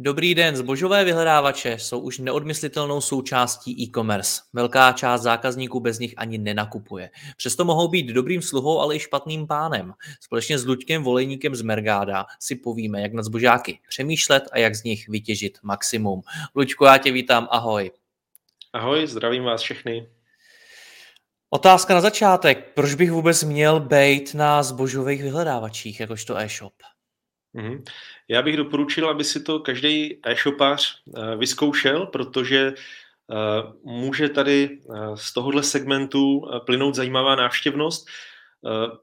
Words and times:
Dobrý 0.00 0.34
den, 0.34 0.56
zbožové 0.56 1.04
vyhledávače 1.04 1.78
jsou 1.78 2.00
už 2.00 2.18
neodmyslitelnou 2.18 3.00
součástí 3.00 3.82
e-commerce. 3.82 4.42
Velká 4.52 4.92
část 4.92 5.22
zákazníků 5.22 5.80
bez 5.80 5.98
nich 5.98 6.14
ani 6.16 6.38
nenakupuje. 6.38 7.10
Přesto 7.36 7.64
mohou 7.64 7.88
být 7.88 8.06
dobrým 8.06 8.42
sluhou, 8.42 8.80
ale 8.80 8.96
i 8.96 8.98
špatným 8.98 9.46
pánem. 9.46 9.94
Společně 10.20 10.58
s 10.58 10.66
Luďkem 10.66 11.02
Volejníkem 11.02 11.54
z 11.54 11.62
Mergáda 11.62 12.26
si 12.40 12.54
povíme, 12.54 13.00
jak 13.00 13.12
na 13.12 13.22
zbožáky 13.22 13.80
přemýšlet 13.88 14.42
a 14.52 14.58
jak 14.58 14.74
z 14.74 14.84
nich 14.84 15.08
vytěžit 15.08 15.58
maximum. 15.62 16.20
Luďku, 16.56 16.84
já 16.84 16.98
tě 16.98 17.12
vítám, 17.12 17.48
ahoj. 17.50 17.90
Ahoj, 18.72 19.06
zdravím 19.06 19.44
vás 19.44 19.60
všechny. 19.60 20.08
Otázka 21.50 21.94
na 21.94 22.00
začátek. 22.00 22.72
Proč 22.74 22.94
bych 22.94 23.12
vůbec 23.12 23.42
měl 23.42 23.80
být 23.80 24.34
na 24.34 24.62
zbožových 24.62 25.22
vyhledávačích, 25.22 26.00
jakožto 26.00 26.36
e-shop? 26.36 26.72
Mm-hmm. 27.58 27.82
Já 28.28 28.42
bych 28.42 28.56
doporučil, 28.56 29.08
aby 29.08 29.24
si 29.24 29.42
to 29.42 29.60
každý 29.60 30.18
e-shopař 30.22 31.02
eh, 31.16 31.36
vyzkoušel, 31.36 32.06
protože 32.06 32.74
eh, 32.74 33.72
může 33.84 34.28
tady 34.28 34.78
eh, 34.80 34.96
z 35.14 35.32
tohohle 35.32 35.62
segmentu 35.62 36.50
plynout 36.66 36.94
zajímavá 36.94 37.36
návštěvnost. 37.36 38.06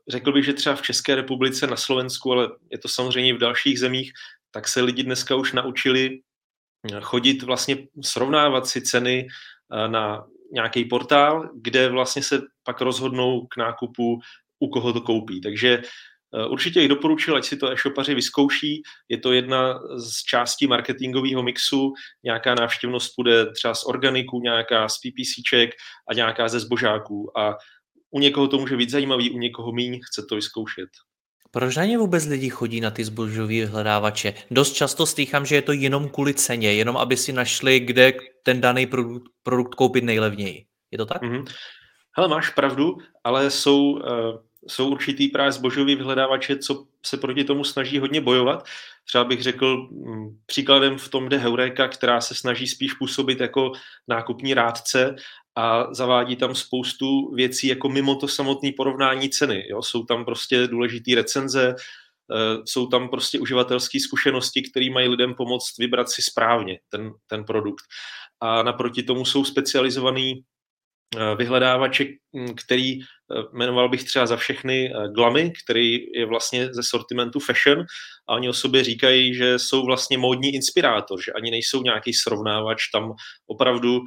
Řekl 0.08 0.32
bych, 0.32 0.46
že 0.46 0.54
třeba 0.54 0.76
v 0.76 0.82
České 0.82 1.16
republice, 1.16 1.68
na 1.68 1.78
Slovensku, 1.78 2.32
ale 2.32 2.50
je 2.72 2.78
to 2.78 2.88
samozřejmě 2.88 3.30
i 3.30 3.34
v 3.34 3.40
dalších 3.40 3.80
zemích, 3.80 4.14
tak 4.52 4.68
se 4.68 4.82
lidi 4.82 5.04
dneska 5.04 5.36
už 5.36 5.54
naučili 5.54 6.20
chodit 7.02 7.44
vlastně 7.44 7.78
srovnávat 8.04 8.68
si 8.68 8.82
ceny 8.82 9.28
na 9.88 10.26
nějaký 10.52 10.86
portál, 10.86 11.50
kde 11.56 11.90
vlastně 11.90 12.24
se 12.24 12.42
pak 12.64 12.82
rozhodnou 12.82 13.48
k 13.48 13.58
nákupu, 13.58 14.20
u 14.60 14.68
koho 14.68 14.94
to 14.94 15.02
koupí. 15.02 15.42
Takže 15.42 15.82
určitě 16.50 16.80
jich 16.80 16.90
doporučil, 16.90 17.36
ať 17.36 17.46
si 17.46 17.58
to 17.58 17.72
e-shopaři 17.72 18.16
vyzkouší. 18.16 18.82
Je 19.10 19.18
to 19.18 19.34
jedna 19.34 19.80
z 19.98 20.24
částí 20.24 20.68
marketingového 20.68 21.44
mixu. 21.44 21.94
Nějaká 22.24 22.56
návštěvnost 22.56 23.14
bude 23.18 23.52
třeba 23.52 23.76
z 23.76 23.86
organiků, 23.86 24.40
nějaká 24.40 24.90
z 24.90 24.98
PPCček 24.98 25.70
a 26.10 26.14
nějaká 26.14 26.48
ze 26.48 26.60
zbožáků. 26.60 27.40
A 27.40 27.56
u 28.12 28.20
někoho 28.20 28.48
to 28.48 28.58
může 28.58 28.78
být 28.78 28.90
zajímavý, 28.90 29.32
u 29.32 29.38
někoho 29.38 29.72
míň 29.72 30.00
chce 30.04 30.26
to 30.30 30.36
vyzkoušet. 30.36 30.90
Proč 31.52 31.76
na 31.76 31.86
ně 31.86 31.98
vůbec 31.98 32.26
lidi 32.26 32.50
chodí 32.50 32.82
na 32.82 32.92
ty 32.92 33.06
zbožové 33.06 33.48
vyhledávače? 33.48 34.34
Dost 34.52 34.74
často 34.74 35.06
slýchám, 35.06 35.46
že 35.46 35.56
je 35.56 35.62
to 35.62 35.72
jenom 35.72 36.10
kvůli 36.10 36.34
ceně, 36.34 36.74
jenom 36.74 36.98
aby 36.98 37.18
si 37.18 37.34
našli, 37.34 37.80
kde 37.80 38.14
ten 38.44 38.62
daný 38.62 38.86
produkt, 38.86 39.24
produkt 39.44 39.76
koupit 39.76 40.04
nejlevněji. 40.04 40.66
Je 40.92 40.98
to 40.98 41.06
tak? 41.06 41.22
Mm-hmm. 41.22 41.46
Hele, 42.18 42.28
máš 42.28 42.50
pravdu, 42.50 42.98
ale 43.24 43.52
jsou 43.52 43.92
uh, 43.92 44.02
jsou 44.68 44.90
určitý 44.90 45.28
právě 45.28 45.52
zbožový 45.52 45.96
vyhledávače, 45.96 46.58
co 46.58 46.86
se 47.06 47.18
proti 47.18 47.44
tomu 47.44 47.64
snaží 47.64 48.00
hodně 48.00 48.22
bojovat. 48.22 48.66
Třeba 49.08 49.24
bych 49.24 49.44
řekl, 49.44 49.88
mm, 49.92 50.40
příkladem 50.46 50.98
v 50.98 51.10
tom 51.10 51.30
jde 51.30 51.38
Heureka, 51.38 51.88
která 51.88 52.22
se 52.22 52.36
snaží 52.36 52.68
spíš 52.68 52.94
působit 52.94 53.40
jako 53.40 53.72
nákupní 54.08 54.54
rádce 54.54 55.16
a 55.56 55.94
zavádí 55.94 56.36
tam 56.36 56.56
spoustu 56.56 57.34
věcí 57.34 57.68
jako 57.68 57.90
mimo 57.90 58.16
to 58.16 58.28
samotné 58.28 58.72
porovnání 58.78 59.30
ceny. 59.30 59.68
Jo? 59.70 59.82
Jsou 59.82 60.06
tam 60.06 60.26
prostě 60.26 60.68
důležité 60.68 61.16
recenze, 61.16 61.76
eh, 61.76 62.62
jsou 62.66 62.88
tam 62.88 63.10
prostě 63.10 63.40
uživatelské 63.40 64.00
zkušenosti, 64.00 64.62
které 64.62 64.90
mají 64.90 65.08
lidem 65.08 65.34
pomoct 65.34 65.78
vybrat 65.80 66.10
si 66.10 66.22
správně 66.22 66.80
ten, 66.90 67.12
ten 67.28 67.44
produkt. 67.44 67.84
A 68.42 68.64
naproti 68.64 69.04
tomu 69.04 69.26
jsou 69.26 69.46
specializovaný 69.46 70.44
vyhledávače, 71.38 72.06
hm, 72.36 72.54
který 72.66 73.02
eh, 73.02 73.06
jmenoval 73.54 73.90
bych 73.90 74.04
třeba 74.04 74.26
za 74.26 74.38
všechny 74.38 74.94
eh, 74.94 75.08
Glamy, 75.08 75.54
který 75.64 75.98
je 76.14 76.26
vlastně 76.26 76.74
ze 76.74 76.84
sortimentu 76.84 77.40
fashion 77.40 77.86
a 78.28 78.34
oni 78.34 78.50
o 78.50 78.54
sobě 78.54 78.84
říkají, 78.84 79.36
že 79.36 79.60
jsou 79.60 79.86
vlastně 79.86 80.18
módní 80.18 80.56
inspirátor, 80.56 81.24
že 81.24 81.34
ani 81.34 81.52
nejsou 81.52 81.84
nějaký 81.84 82.14
srovnávač, 82.14 82.88
tam 82.94 83.14
opravdu 83.48 84.02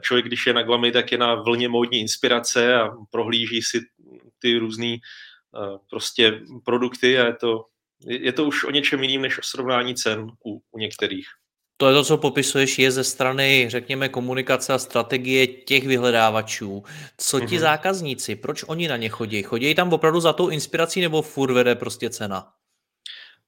člověk, 0.00 0.26
když 0.26 0.46
je 0.46 0.52
na 0.52 0.62
Glamy, 0.62 0.92
tak 0.92 1.12
je 1.12 1.18
na 1.18 1.34
vlně 1.34 1.68
módní 1.68 2.00
inspirace 2.00 2.74
a 2.74 2.88
prohlíží 3.10 3.62
si 3.62 3.80
ty 4.38 4.58
různé 4.58 4.96
prostě 5.90 6.40
produkty 6.64 7.18
a 7.18 7.26
je 7.26 7.34
to, 7.34 7.64
je 8.06 8.32
to 8.32 8.44
už 8.44 8.64
o 8.64 8.70
něčem 8.70 9.02
jiným 9.02 9.22
než 9.22 9.38
o 9.38 9.42
srovnání 9.42 9.94
cen 9.94 10.26
u, 10.46 10.60
u 10.70 10.78
některých. 10.78 11.26
To 11.76 11.88
je 11.88 11.94
to, 11.94 12.04
co 12.04 12.18
popisuješ, 12.18 12.78
je 12.78 12.90
ze 12.90 13.04
strany, 13.04 13.66
řekněme, 13.68 14.08
komunikace 14.08 14.72
a 14.72 14.78
strategie 14.78 15.46
těch 15.46 15.86
vyhledávačů. 15.86 16.82
Co 17.18 17.40
ti 17.40 17.46
mm-hmm. 17.46 17.58
zákazníci, 17.58 18.36
proč 18.36 18.64
oni 18.66 18.88
na 18.88 18.96
ně 18.96 19.08
chodí? 19.08 19.42
Chodí 19.42 19.74
tam 19.74 19.92
opravdu 19.92 20.20
za 20.20 20.32
tou 20.32 20.48
inspirací 20.48 21.00
nebo 21.00 21.22
furt 21.22 21.52
vede 21.52 21.74
prostě 21.74 22.10
cena? 22.10 22.52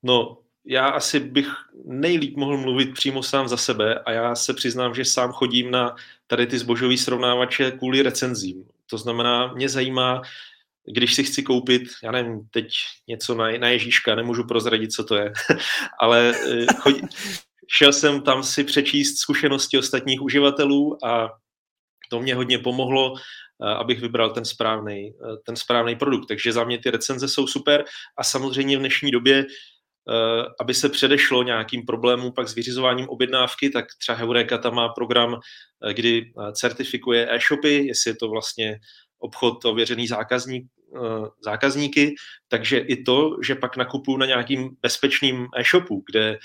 No, 0.02 0.38
já 0.64 0.88
asi 0.88 1.20
bych 1.20 1.48
nejlíp 1.84 2.36
mohl 2.36 2.56
mluvit 2.56 2.94
přímo 2.94 3.22
sám 3.22 3.48
za 3.48 3.56
sebe 3.56 3.98
a 3.98 4.12
já 4.12 4.34
se 4.34 4.54
přiznám, 4.54 4.94
že 4.94 5.04
sám 5.04 5.32
chodím 5.32 5.70
na 5.70 5.96
tady 6.26 6.46
ty 6.46 6.58
zbožový 6.58 6.98
srovnávače 6.98 7.70
kvůli 7.70 8.02
recenzím. 8.02 8.64
To 8.90 8.98
znamená, 8.98 9.52
mě 9.54 9.68
zajímá, 9.68 10.22
když 10.92 11.14
si 11.14 11.24
chci 11.24 11.42
koupit, 11.42 11.82
já 12.02 12.10
nevím, 12.12 12.48
teď 12.50 12.68
něco 13.08 13.34
na, 13.34 13.58
na 13.58 13.68
Ježíška, 13.68 14.14
nemůžu 14.14 14.44
prozradit, 14.44 14.92
co 14.92 15.04
to 15.04 15.16
je, 15.16 15.32
ale 16.00 16.34
eh, 16.46 16.66
chodí, 16.80 17.00
šel 17.70 17.92
jsem 17.92 18.22
tam 18.22 18.42
si 18.42 18.64
přečíst 18.64 19.18
zkušenosti 19.18 19.78
ostatních 19.78 20.22
uživatelů 20.22 21.04
a 21.04 21.30
to 22.10 22.20
mě 22.20 22.34
hodně 22.34 22.58
pomohlo, 22.58 23.14
eh, 23.16 23.74
abych 23.74 24.00
vybral 24.00 24.30
ten 24.30 24.44
správný, 24.44 25.10
eh, 25.10 25.36
ten 25.46 25.56
správný 25.56 25.96
produkt. 25.96 26.26
Takže 26.26 26.52
za 26.52 26.64
mě 26.64 26.78
ty 26.78 26.90
recenze 26.90 27.28
jsou 27.28 27.46
super 27.46 27.84
a 28.18 28.24
samozřejmě 28.24 28.76
v 28.76 28.80
dnešní 28.80 29.10
době, 29.10 29.46
eh, 29.46 30.44
aby 30.60 30.74
se 30.74 30.88
předešlo 30.88 31.42
nějakým 31.42 31.86
problémům 31.86 32.32
pak 32.32 32.48
s 32.48 32.54
vyřizováním 32.54 33.08
objednávky, 33.08 33.70
tak 33.70 33.84
třeba 33.98 34.18
Heureka 34.18 34.58
tam 34.58 34.74
má 34.74 34.88
program, 34.88 35.40
kdy 35.92 36.32
certifikuje 36.52 37.34
e-shopy, 37.34 37.86
jestli 37.86 38.10
je 38.10 38.16
to 38.16 38.28
vlastně 38.28 38.78
obchod 39.18 39.64
ověřený 39.64 40.06
zákazník, 40.06 40.66
zákazníky, 41.44 42.14
takže 42.48 42.78
i 42.78 43.02
to, 43.02 43.36
že 43.42 43.54
pak 43.54 43.76
nakupuju 43.76 44.16
na 44.16 44.26
nějakým 44.26 44.70
bezpečným 44.82 45.46
e-shopu, 45.56 46.04
kde 46.10 46.38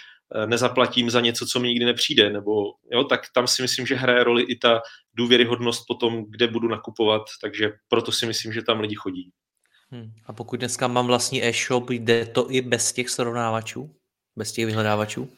nezaplatím 0.46 1.10
za 1.10 1.22
něco, 1.22 1.46
co 1.46 1.60
mi 1.60 1.68
nikdy 1.68 1.86
nepřijde, 1.86 2.30
nebo 2.30 2.52
jo, 2.92 3.04
tak 3.04 3.22
tam 3.34 3.48
si 3.48 3.62
myslím, 3.62 3.88
že 3.88 3.96
hraje 3.96 4.24
roli 4.24 4.44
i 4.44 4.56
ta 4.56 4.82
důvěryhodnost 5.14 5.84
potom, 5.88 6.26
kde 6.30 6.48
budu 6.48 6.68
nakupovat, 6.68 7.22
takže 7.42 7.72
proto 7.88 8.12
si 8.12 8.26
myslím, 8.26 8.54
že 8.54 8.62
tam 8.62 8.80
lidi 8.80 8.96
chodí. 8.96 9.32
Hmm. 9.90 10.12
A 10.26 10.34
pokud 10.34 10.60
dneska 10.60 10.88
mám 10.88 11.08
vlastní 11.08 11.46
e-shop, 11.46 11.90
jde 11.90 12.26
to 12.26 12.52
i 12.52 12.62
bez 12.62 12.94
těch 12.94 13.10
srovnávačů? 13.10 13.96
Bez 14.36 14.52
těch 14.52 14.66
vyhledávačů? 14.66 15.30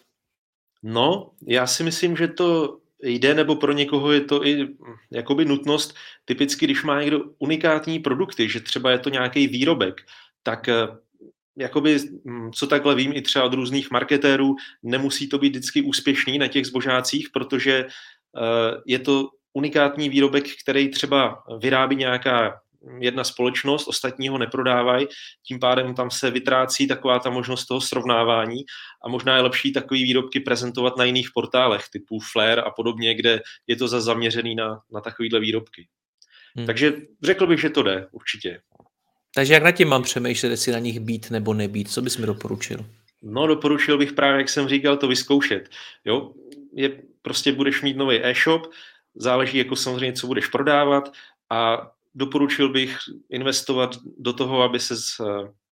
No, 0.84 1.32
já 1.48 1.68
si 1.68 1.84
myslím, 1.84 2.18
že 2.18 2.28
to 2.28 2.80
jde, 3.04 3.34
nebo 3.34 3.56
pro 3.56 3.72
někoho 3.72 4.12
je 4.12 4.22
to 4.22 4.46
i 4.46 4.64
hm, 4.64 4.76
jakoby 5.12 5.46
nutnost. 5.46 5.96
Typicky, 6.26 6.66
když 6.66 6.84
má 6.84 7.02
někdo 7.02 7.20
unikátní 7.40 8.00
produkty, 8.00 8.50
že 8.50 8.60
třeba 8.60 8.92
je 8.92 9.00
to 9.00 9.10
nějaký 9.10 9.48
výrobek, 9.48 10.02
tak 10.44 10.70
eh, 10.70 10.88
jakoby, 11.58 11.98
mm, 12.24 12.52
co 12.52 12.68
takhle 12.68 12.96
vím 12.96 13.14
i 13.16 13.22
třeba 13.22 13.46
od 13.46 13.54
různých 13.54 13.92
marketérů, 13.92 14.56
nemusí 14.84 15.30
to 15.30 15.38
být 15.38 15.50
vždycky 15.50 15.82
úspěšný 15.82 16.38
na 16.38 16.48
těch 16.48 16.66
zbožácích, 16.66 17.30
protože 17.34 17.86
eh, 17.86 18.82
je 18.88 19.00
to 19.00 19.30
unikátní 19.54 20.10
výrobek, 20.10 20.44
který 20.64 20.90
třeba 20.90 21.44
vyrábí 21.60 21.96
nějaká 21.96 22.60
jedna 23.00 23.24
společnost, 23.24 23.88
ostatní 23.88 24.30
ho 24.30 24.38
neprodávají, 24.38 25.08
tím 25.48 25.60
pádem 25.60 25.96
tam 25.96 26.12
se 26.12 26.32
vytrácí 26.32 26.88
taková 26.88 27.20
ta 27.20 27.30
možnost 27.30 27.66
toho 27.66 27.82
srovnávání 27.82 28.64
a 29.06 29.10
možná 29.10 29.36
je 29.36 29.42
lepší 29.42 29.74
takový 29.74 30.04
výrobky 30.04 30.40
prezentovat 30.40 30.98
na 30.98 31.04
jiných 31.04 31.30
portálech 31.34 31.90
typu 31.92 32.20
Flair 32.32 32.60
a 32.60 32.72
podobně, 32.72 33.16
kde 33.16 33.42
je 33.68 33.76
to 33.76 33.88
za 33.88 34.02
zaměřený 34.02 34.56
na, 34.56 34.82
na 34.94 35.02
takovýhle 35.02 35.40
výrobky. 35.40 35.88
Hmm. 36.56 36.66
Takže 36.66 36.94
řekl 37.24 37.48
bych, 37.48 37.62
že 37.62 37.70
to 37.70 37.84
jde, 37.84 38.08
určitě. 38.12 38.62
Takže 39.36 39.54
jak 39.54 39.64
na 39.64 39.72
tím 39.72 39.88
mám 39.88 40.04
přemýšlet, 40.04 40.50
jestli 40.50 40.72
na 40.72 40.80
nich 40.80 41.00
být 41.00 41.32
nebo 41.32 41.54
nebýt? 41.54 41.92
Co 41.92 42.02
bys 42.02 42.18
mi 42.18 42.26
doporučil? 42.26 42.86
No, 43.22 43.48
doporučil 43.48 43.98
bych 43.98 44.14
právě, 44.14 44.38
jak 44.38 44.50
jsem 44.50 44.68
říkal, 44.68 44.98
to 44.98 45.08
vyzkoušet. 45.08 45.70
Jo, 46.06 46.34
je, 46.74 47.02
prostě 47.22 47.52
budeš 47.52 47.82
mít 47.82 47.98
nový 47.98 48.26
e-shop, 48.26 48.72
záleží 49.16 49.58
jako 49.58 49.76
samozřejmě, 49.76 50.14
co 50.14 50.28
budeš 50.28 50.48
prodávat 50.48 51.12
a 51.50 51.92
doporučil 52.16 52.70
bych 52.70 52.98
investovat 53.30 53.98
do 54.18 54.34
toho, 54.34 54.62
aby 54.62 54.80
se 54.80 54.96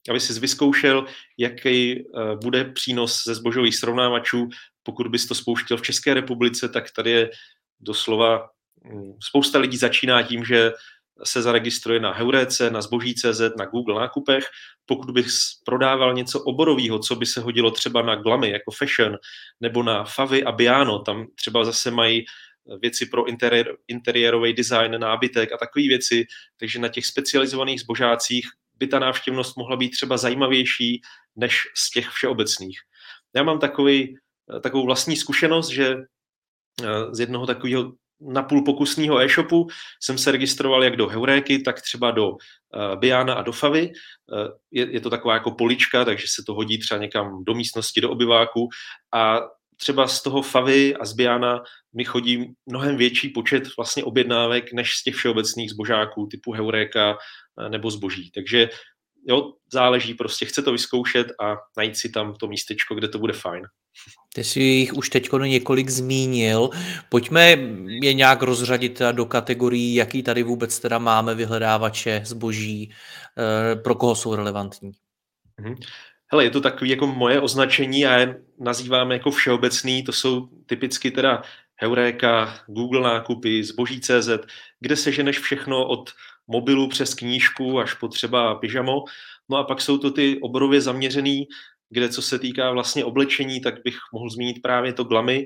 aby 0.09 0.19
si 0.19 0.39
vyzkoušel, 0.39 1.05
jaký 1.37 2.05
bude 2.41 2.65
přínos 2.65 3.23
ze 3.23 3.35
zbožových 3.35 3.75
srovnávačů. 3.75 4.49
Pokud 4.83 5.07
bys 5.07 5.25
to 5.27 5.35
spouštěl 5.35 5.77
v 5.77 5.81
České 5.81 6.13
republice, 6.13 6.69
tak 6.69 6.91
tady 6.91 7.11
je 7.11 7.29
doslova 7.79 8.49
hm, 8.85 9.13
spousta 9.19 9.59
lidí 9.59 9.77
začíná 9.77 10.23
tím, 10.23 10.45
že 10.45 10.71
se 11.23 11.41
zaregistruje 11.41 11.99
na 11.99 12.13
Heurece, 12.13 12.69
na 12.71 12.81
Zboží.cz, 12.81 13.41
na 13.57 13.65
Google 13.65 14.01
nákupech. 14.01 14.45
Pokud 14.85 15.11
bych 15.11 15.27
prodával 15.65 16.13
něco 16.13 16.43
oborového, 16.43 16.99
co 16.99 17.15
by 17.15 17.25
se 17.25 17.41
hodilo 17.41 17.71
třeba 17.71 18.01
na 18.01 18.15
glamy, 18.15 18.49
jako 18.49 18.71
fashion, 18.71 19.17
nebo 19.59 19.83
na 19.83 20.03
Favy 20.03 20.43
a 20.43 20.51
Biano, 20.51 20.99
tam 20.99 21.27
třeba 21.35 21.65
zase 21.65 21.91
mají 21.91 22.25
věci 22.81 23.05
pro 23.05 23.27
interiér, 23.27 23.77
interiérový 23.87 24.53
design, 24.53 24.99
nábytek 24.99 25.51
a 25.51 25.57
takové 25.57 25.87
věci, 25.87 26.25
takže 26.57 26.79
na 26.79 26.87
těch 26.87 27.05
specializovaných 27.05 27.81
zbožácích 27.81 28.47
by 28.75 28.87
ta 28.87 28.99
návštěvnost 28.99 29.57
mohla 29.57 29.75
být 29.75 29.89
třeba 29.89 30.17
zajímavější 30.17 31.01
než 31.35 31.61
z 31.77 31.91
těch 31.91 32.09
všeobecných. 32.09 32.79
Já 33.35 33.43
mám 33.43 33.59
takový, 33.59 34.17
takovou 34.63 34.85
vlastní 34.85 35.15
zkušenost, 35.15 35.69
že 35.69 35.95
z 37.11 37.19
jednoho 37.19 37.47
takového 37.47 37.93
napůl 38.21 38.63
pokusního 38.63 39.19
e-shopu 39.21 39.67
jsem 39.99 40.17
se 40.17 40.31
registroval 40.31 40.83
jak 40.83 40.95
do 40.95 41.07
Heuréky, 41.07 41.59
tak 41.59 41.81
třeba 41.81 42.11
do 42.11 42.29
uh, 42.29 42.37
Biana 42.95 43.33
a 43.33 43.41
do 43.41 43.51
Favy. 43.51 43.87
Uh, 43.87 44.47
je, 44.71 44.91
je 44.91 44.99
to 44.99 45.09
taková 45.09 45.33
jako 45.33 45.51
polička, 45.51 46.05
takže 46.05 46.25
se 46.27 46.43
to 46.45 46.53
hodí 46.53 46.77
třeba 46.77 47.01
někam 47.01 47.43
do 47.43 47.53
místnosti, 47.53 48.01
do 48.01 48.11
obyváku 48.11 48.69
a 49.13 49.39
třeba 49.77 50.07
z 50.07 50.21
toho 50.21 50.41
Favy 50.41 50.95
a 50.95 51.05
z 51.05 51.13
Biana 51.13 51.63
mi 51.93 52.05
chodí 52.05 52.53
mnohem 52.65 52.97
větší 52.97 53.29
počet 53.29 53.63
vlastně 53.77 54.03
objednávek 54.03 54.73
než 54.73 54.93
z 54.93 55.03
těch 55.03 55.15
všeobecných 55.15 55.71
zbožáků 55.71 56.27
typu 56.31 56.51
Heuréka 56.51 57.11
uh, 57.11 57.69
nebo 57.69 57.91
zboží. 57.91 58.31
Takže 58.31 58.69
jo, 59.27 59.53
záleží 59.73 60.13
prostě, 60.13 60.45
chce 60.45 60.61
to 60.61 60.71
vyzkoušet 60.71 61.27
a 61.39 61.55
najít 61.77 61.97
si 61.97 62.09
tam 62.09 62.35
to 62.35 62.47
místečko, 62.47 62.95
kde 62.95 63.07
to 63.07 63.19
bude 63.19 63.33
fajn. 63.33 63.63
Ty 64.33 64.43
jsi 64.43 64.59
jich 64.59 64.93
už 64.93 65.09
teď 65.09 65.29
několik 65.45 65.89
zmínil. 65.89 66.69
Pojďme 67.09 67.49
je 68.01 68.13
nějak 68.13 68.41
rozřadit 68.41 69.01
do 69.11 69.25
kategorií, 69.25 69.95
jaký 69.95 70.23
tady 70.23 70.43
vůbec 70.43 70.79
teda 70.79 70.99
máme 70.99 71.35
vyhledávače 71.35 72.21
zboží, 72.25 72.91
eh, 73.37 73.75
pro 73.75 73.95
koho 73.95 74.15
jsou 74.15 74.35
relevantní. 74.35 74.91
Mhm. 75.61 75.75
Hele, 76.31 76.43
je 76.43 76.49
to 76.49 76.61
takový 76.61 76.89
jako 76.89 77.07
moje 77.07 77.41
označení 77.41 78.05
a 78.05 78.13
je 78.13 78.41
nazýváme 78.59 79.13
jako 79.13 79.31
všeobecný, 79.31 80.03
to 80.03 80.11
jsou 80.11 80.47
typicky 80.65 81.11
teda 81.11 81.41
Heuréka, 81.75 82.59
Google 82.67 83.01
nákupy, 83.01 83.63
zboží.cz, 83.63 84.29
kde 84.79 84.95
se 84.95 85.11
ženeš 85.11 85.39
všechno 85.39 85.87
od 85.87 86.09
mobilu 86.47 86.87
přes 86.87 87.13
knížku 87.13 87.79
až 87.79 87.93
po 87.93 88.07
třeba 88.07 88.55
pyžamo. 88.55 89.03
No 89.49 89.57
a 89.57 89.63
pak 89.63 89.81
jsou 89.81 89.97
to 89.97 90.11
ty 90.11 90.39
oborově 90.41 90.81
zaměřený, 90.81 91.47
kde 91.89 92.09
co 92.09 92.21
se 92.21 92.39
týká 92.39 92.71
vlastně 92.71 93.05
oblečení, 93.05 93.61
tak 93.61 93.83
bych 93.83 93.97
mohl 94.13 94.29
zmínit 94.29 94.61
právě 94.61 94.93
to 94.93 95.03
glamy. 95.03 95.45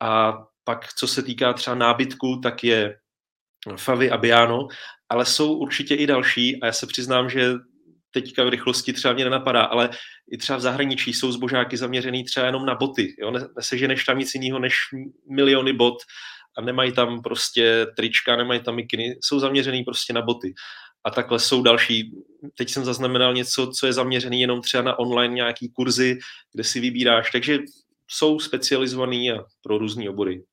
A 0.00 0.38
pak 0.64 0.92
co 0.92 1.08
se 1.08 1.22
týká 1.22 1.52
třeba 1.52 1.76
nábytku, 1.76 2.40
tak 2.42 2.64
je 2.64 2.96
Favy 3.76 4.10
a 4.10 4.16
Biano, 4.16 4.68
ale 5.08 5.26
jsou 5.26 5.54
určitě 5.54 5.94
i 5.94 6.06
další 6.06 6.62
a 6.62 6.66
já 6.66 6.72
se 6.72 6.86
přiznám, 6.86 7.30
že 7.30 7.52
teďka 8.10 8.44
v 8.44 8.48
rychlosti 8.48 8.92
třeba 8.92 9.14
mě 9.14 9.24
nenapadá, 9.24 9.62
ale 9.62 9.90
i 10.30 10.36
třeba 10.38 10.56
v 10.56 10.62
zahraničí 10.62 11.12
jsou 11.12 11.32
zbožáky 11.32 11.76
zaměřený 11.76 12.24
třeba 12.24 12.46
jenom 12.46 12.66
na 12.66 12.74
boty. 12.74 13.14
Jo? 13.18 13.30
Neseženeš 13.56 14.04
tam 14.04 14.18
nic 14.18 14.34
jiného 14.34 14.58
než 14.58 14.74
miliony 15.30 15.72
bot 15.72 16.02
a 16.58 16.62
nemají 16.62 16.92
tam 16.92 17.22
prostě 17.22 17.86
trička, 17.96 18.36
nemají 18.36 18.60
tam 18.60 18.74
mikiny, 18.74 19.16
jsou 19.20 19.40
zaměřený 19.40 19.84
prostě 19.84 20.12
na 20.12 20.22
boty. 20.22 20.54
A 21.04 21.10
takhle 21.10 21.38
jsou 21.38 21.62
další. 21.62 22.10
Teď 22.54 22.70
jsem 22.70 22.84
zaznamenal 22.84 23.34
něco, 23.34 23.70
co 23.78 23.86
je 23.86 23.92
zaměřený 23.92 24.40
jenom 24.40 24.60
třeba 24.60 24.82
na 24.82 24.98
online 24.98 25.34
nějaký 25.34 25.72
kurzy, 25.72 26.18
kde 26.52 26.64
si 26.64 26.80
vybíráš. 26.80 27.30
Takže 27.30 27.58
jsou 28.10 28.40
specializovaný 28.40 29.32
a 29.32 29.44
pro 29.62 29.78
různé 29.78 30.10
obory. 30.10 30.44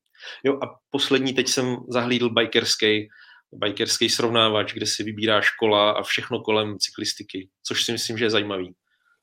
Jo 0.44 0.60
a 0.64 0.66
poslední, 0.90 1.34
teď 1.34 1.48
jsem 1.48 1.78
zahlídl 1.90 2.30
bikerský, 2.30 3.08
bikerský 3.54 4.10
srovnávač, 4.10 4.74
kde 4.74 4.86
si 4.86 5.04
vybíráš 5.04 5.50
kola 5.50 5.92
a 5.92 6.04
všechno 6.04 6.40
kolem 6.40 6.78
cyklistiky, 6.80 7.50
což 7.64 7.84
si 7.84 7.92
myslím, 7.92 8.18
že 8.18 8.26
je 8.26 8.30
zajímavý. 8.30 8.74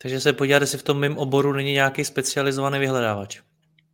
Takže 0.03 0.21
se 0.21 0.33
podívat, 0.33 0.63
jestli 0.63 0.79
v 0.79 0.83
tom 0.83 0.99
mém 0.99 1.19
oboru 1.19 1.53
není 1.53 1.73
nějaký 1.73 2.05
specializovaný 2.05 2.79
vyhledávač. 2.79 3.41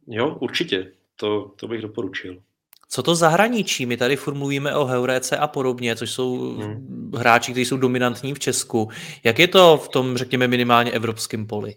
Jo, 0.07 0.39
určitě. 0.41 0.93
To, 1.17 1.55
to 1.57 1.69
bych 1.69 1.83
doporučil. 1.83 2.43
Co 2.89 3.03
to 3.03 3.15
zahraničí? 3.15 3.87
My 3.87 3.97
tady 3.97 4.17
furt 4.17 4.35
mluvíme 4.35 4.75
o 4.75 4.85
Heuréce 4.85 5.37
a 5.37 5.47
podobně, 5.47 5.97
což 5.97 6.11
jsou 6.11 6.57
hmm. 6.57 7.11
hráči, 7.17 7.53
kteří 7.53 7.65
jsou 7.65 7.77
dominantní 7.77 8.35
v 8.35 8.39
Česku. 8.39 8.91
Jak 9.25 9.39
je 9.39 9.49
to 9.49 9.77
v 9.77 9.89
tom, 9.89 10.17
řekněme, 10.17 10.49
minimálně 10.49 10.91
evropském 10.91 11.47
poli? 11.47 11.75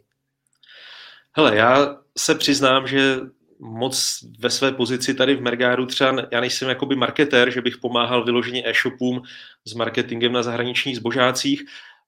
Hele, 1.33 1.55
já 1.55 1.97
se 2.17 2.35
přiznám, 2.35 2.87
že 2.87 3.19
moc 3.59 4.19
ve 4.39 4.49
své 4.49 4.71
pozici 4.71 5.13
tady 5.13 5.35
v 5.35 5.41
Mergáru 5.41 5.85
třeba, 5.85 6.15
já 6.31 6.41
nejsem 6.41 6.69
jakoby 6.69 6.95
marketér, 6.95 7.51
že 7.51 7.61
bych 7.61 7.77
pomáhal 7.77 8.23
vyloženě 8.23 8.63
e-shopům 8.65 9.21
s 9.65 9.73
marketingem 9.73 10.31
na 10.31 10.43
zahraničních 10.43 10.97
zbožácích, 10.97 11.63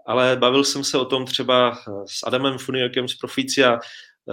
ale 0.05 0.35
bavil 0.35 0.63
jsem 0.63 0.83
se 0.83 0.97
o 0.97 1.05
tom 1.05 1.25
třeba 1.25 1.77
s 2.05 2.27
Adamem 2.27 2.57
Funiakem 2.57 3.07
z 3.07 3.15
Proficia, 3.15 3.79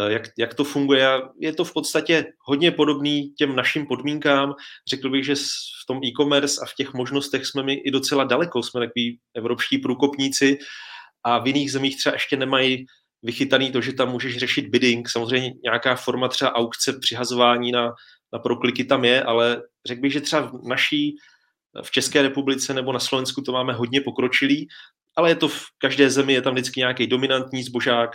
jak, 0.08 0.22
jak 0.38 0.54
to 0.54 0.64
funguje. 0.64 1.08
Je 1.40 1.52
to 1.52 1.64
v 1.64 1.72
podstatě 1.72 2.26
hodně 2.38 2.70
podobný 2.70 3.34
těm 3.38 3.56
našim 3.56 3.86
podmínkám. 3.86 4.54
Řekl 4.88 5.10
bych, 5.10 5.24
že 5.24 5.34
v 5.82 5.86
tom 5.86 6.00
e-commerce 6.04 6.60
a 6.62 6.66
v 6.66 6.74
těch 6.74 6.94
možnostech 6.94 7.46
jsme 7.46 7.62
my 7.62 7.74
i 7.74 7.90
docela 7.90 8.24
daleko, 8.24 8.62
jsme 8.62 8.80
takový 8.80 9.18
evropští 9.34 9.78
průkopníci 9.78 10.58
a 11.24 11.38
v 11.38 11.46
jiných 11.46 11.72
zemích 11.72 11.96
třeba 11.96 12.12
ještě 12.12 12.36
nemají 12.36 12.86
vychytaný 13.22 13.72
to, 13.72 13.80
že 13.80 13.92
tam 13.92 14.10
můžeš 14.10 14.38
řešit 14.38 14.68
bidding. 14.68 15.08
Samozřejmě 15.08 15.52
nějaká 15.62 15.96
forma 15.96 16.28
třeba 16.28 16.54
aukce, 16.54 16.98
přihazování 17.00 17.72
na, 17.72 17.92
na 18.32 18.38
prokliky 18.38 18.84
tam 18.84 19.04
je, 19.04 19.22
ale 19.22 19.62
řekl 19.86 20.00
bych, 20.00 20.12
že 20.12 20.20
třeba 20.20 20.42
v 20.42 20.68
naší, 20.68 21.16
v 21.82 21.90
České 21.90 22.22
republice 22.22 22.74
nebo 22.74 22.92
na 22.92 23.00
Slovensku 23.00 23.42
to 23.42 23.52
máme 23.52 23.72
hodně 23.72 24.00
pokročilý, 24.00 24.68
ale 25.16 25.30
je 25.30 25.34
to 25.34 25.48
v 25.48 25.62
každé 25.78 26.10
zemi, 26.10 26.32
je 26.32 26.42
tam 26.42 26.54
vždycky 26.54 26.80
nějaký 26.80 27.06
dominantní 27.06 27.62
zbožák 27.62 28.10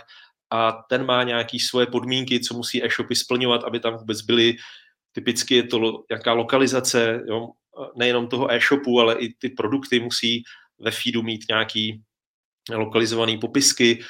a 0.52 0.84
ten 0.88 1.06
má 1.06 1.22
nějaké 1.22 1.58
svoje 1.60 1.86
podmínky, 1.86 2.40
co 2.40 2.54
musí 2.54 2.84
e-shopy 2.84 3.14
splňovat, 3.14 3.64
aby 3.64 3.80
tam 3.80 3.96
vůbec 3.96 4.20
byly. 4.20 4.56
Typicky 5.12 5.54
je 5.54 5.62
to 5.62 6.04
jaká 6.10 6.32
lokalizace, 6.32 7.22
jo? 7.28 7.48
nejenom 7.96 8.28
toho 8.28 8.52
e-shopu, 8.52 9.00
ale 9.00 9.14
i 9.14 9.34
ty 9.38 9.48
produkty 9.48 10.00
musí 10.00 10.42
ve 10.78 10.90
feedu 10.90 11.22
mít 11.22 11.44
nějaký 11.48 12.02
lokalizované 12.70 13.38
popisky. 13.38 14.04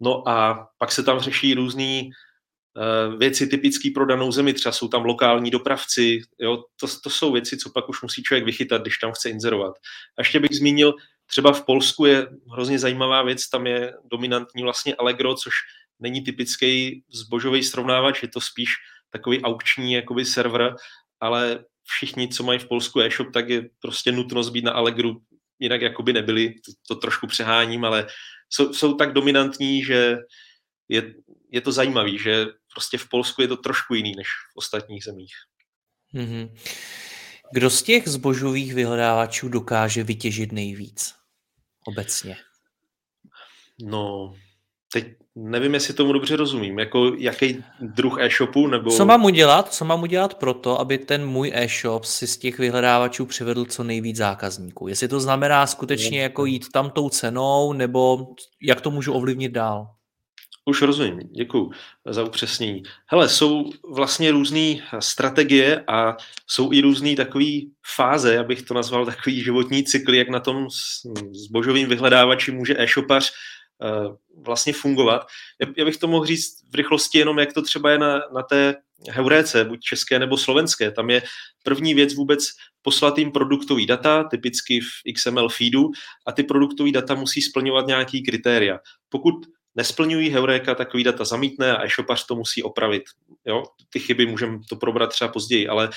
No 0.00 0.28
a 0.28 0.68
pak 0.78 0.92
se 0.92 1.02
tam 1.02 1.20
řeší 1.20 1.54
různé 1.54 2.02
uh, 2.02 3.18
věci 3.18 3.46
typické 3.46 3.90
pro 3.94 4.06
danou 4.06 4.32
zemi, 4.32 4.52
třeba 4.52 4.72
jsou 4.72 4.88
tam 4.88 5.04
lokální 5.04 5.50
dopravci, 5.50 6.20
jo? 6.38 6.56
To, 6.80 6.86
to 7.04 7.10
jsou 7.10 7.32
věci, 7.32 7.56
co 7.56 7.70
pak 7.70 7.88
už 7.88 8.02
musí 8.02 8.22
člověk 8.22 8.44
vychytat, 8.44 8.82
když 8.82 8.98
tam 8.98 9.12
chce 9.12 9.30
inzerovat. 9.30 9.74
A 10.18 10.20
ještě 10.20 10.40
bych 10.40 10.56
zmínil, 10.56 10.94
třeba 11.26 11.52
v 11.52 11.64
Polsku 11.64 12.06
je 12.06 12.26
hrozně 12.52 12.78
zajímavá 12.78 13.22
věc, 13.22 13.48
tam 13.48 13.66
je 13.66 13.92
dominantní 14.10 14.62
vlastně 14.62 14.94
Allegro, 14.94 15.34
což 15.34 15.52
není 16.02 16.22
typický 16.22 17.02
zbožový 17.08 17.62
srovnávač, 17.62 18.22
je 18.22 18.28
to 18.28 18.40
spíš 18.40 18.68
takový 19.10 19.42
aukční 19.42 19.92
jakoby 19.92 20.24
server, 20.24 20.74
ale 21.20 21.64
všichni, 21.82 22.28
co 22.28 22.42
mají 22.42 22.58
v 22.58 22.68
Polsku 22.68 23.00
e-shop, 23.00 23.32
tak 23.32 23.48
je 23.48 23.68
prostě 23.80 24.12
nutnost 24.12 24.50
být 24.50 24.64
na 24.64 24.72
Allegru, 24.72 25.22
jinak 25.58 25.82
jakoby 25.82 26.12
nebyli, 26.12 26.54
to, 26.54 26.72
to 26.88 26.94
trošku 26.94 27.26
přeháním, 27.26 27.84
ale 27.84 28.06
jsou, 28.50 28.72
jsou 28.72 28.94
tak 28.94 29.12
dominantní, 29.12 29.84
že 29.84 30.16
je, 30.88 31.14
je 31.50 31.60
to 31.60 31.72
zajímavý, 31.72 32.18
že 32.18 32.46
prostě 32.74 32.98
v 32.98 33.08
Polsku 33.08 33.42
je 33.42 33.48
to 33.48 33.56
trošku 33.56 33.94
jiný 33.94 34.12
než 34.16 34.26
v 34.26 34.56
ostatních 34.56 35.04
zemích. 35.04 35.34
Mm-hmm. 36.14 36.56
Kdo 37.52 37.70
z 37.70 37.82
těch 37.82 38.08
zbožových 38.08 38.74
vyhledávačů 38.74 39.48
dokáže 39.48 40.04
vytěžit 40.04 40.52
nejvíc 40.52 41.14
obecně? 41.84 42.36
No, 43.80 44.34
teď 44.92 45.06
nevím, 45.36 45.74
jestli 45.74 45.94
tomu 45.94 46.12
dobře 46.12 46.36
rozumím. 46.36 46.78
Jako 46.78 47.12
jaký 47.18 47.64
druh 47.80 48.20
e-shopu? 48.20 48.66
Nebo... 48.66 48.90
Co 48.90 49.04
mám 49.04 49.24
udělat? 49.24 49.74
Co 49.74 49.84
mám 49.84 50.02
udělat 50.02 50.34
pro 50.34 50.54
to, 50.54 50.80
aby 50.80 50.98
ten 50.98 51.26
můj 51.26 51.52
e-shop 51.54 52.04
si 52.04 52.26
z 52.26 52.36
těch 52.36 52.58
vyhledávačů 52.58 53.26
přivedl 53.26 53.64
co 53.64 53.84
nejvíc 53.84 54.16
zákazníků? 54.16 54.88
Jestli 54.88 55.08
to 55.08 55.20
znamená 55.20 55.66
skutečně 55.66 56.22
jako 56.22 56.44
jít 56.44 56.72
tam 56.72 56.90
tou 56.90 57.08
cenou, 57.08 57.72
nebo 57.72 58.26
jak 58.62 58.80
to 58.80 58.90
můžu 58.90 59.12
ovlivnit 59.12 59.52
dál? 59.52 59.86
Už 60.64 60.82
rozumím, 60.82 61.18
děkuji 61.36 61.70
za 62.06 62.24
upřesnění. 62.24 62.82
Hele, 63.06 63.28
jsou 63.28 63.64
vlastně 63.94 64.30
různé 64.30 64.74
strategie 64.98 65.84
a 65.88 66.16
jsou 66.46 66.72
i 66.72 66.80
různé 66.80 67.16
takové 67.16 67.50
fáze, 67.96 68.38
abych 68.38 68.62
to 68.62 68.74
nazval 68.74 69.06
takový 69.06 69.42
životní 69.42 69.84
cykly, 69.84 70.16
jak 70.16 70.28
na 70.28 70.40
tom 70.40 70.66
zbožovým 71.32 71.88
vyhledávači 71.88 72.52
může 72.52 72.74
e-shopař 72.78 73.32
vlastně 74.36 74.72
fungovat. 74.72 75.26
Já 75.76 75.84
bych 75.84 75.96
to 75.96 76.06
mohl 76.06 76.26
říct 76.26 76.62
v 76.70 76.74
rychlosti 76.74 77.18
jenom, 77.18 77.38
jak 77.38 77.52
to 77.52 77.62
třeba 77.62 77.90
je 77.90 77.98
na, 77.98 78.20
na 78.34 78.42
té 78.42 78.74
heuréce, 79.10 79.64
buď 79.64 79.80
české 79.80 80.18
nebo 80.18 80.38
slovenské. 80.38 80.90
Tam 80.90 81.10
je 81.10 81.22
první 81.64 81.94
věc 81.94 82.14
vůbec 82.14 82.48
poslat 82.82 83.18
jim 83.18 83.32
produktový 83.32 83.86
data, 83.86 84.24
typicky 84.24 84.80
v 84.80 85.12
XML 85.14 85.48
feedu, 85.48 85.90
a 86.26 86.32
ty 86.32 86.42
produktové 86.42 86.92
data 86.92 87.14
musí 87.14 87.42
splňovat 87.42 87.86
nějaký 87.86 88.22
kritéria. 88.22 88.78
Pokud 89.08 89.34
nesplňují 89.74 90.30
Heureka, 90.30 90.74
takový 90.74 91.04
data 91.04 91.24
zamítne 91.24 91.76
a 91.76 91.84
e-shopař 91.84 92.26
to 92.26 92.34
musí 92.34 92.62
opravit. 92.62 93.02
Jo? 93.46 93.64
Ty 93.90 94.00
chyby 94.00 94.26
můžeme 94.26 94.58
to 94.68 94.76
probrat 94.76 95.10
třeba 95.10 95.32
později, 95.32 95.68
ale 95.68 95.90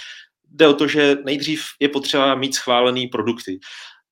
jde 0.52 0.68
o 0.68 0.74
to, 0.74 0.88
že 0.88 1.18
nejdřív 1.26 1.64
je 1.80 1.90
potřeba 1.90 2.36
mít 2.36 2.56
schválený 2.56 3.08
produkty. 3.08 3.60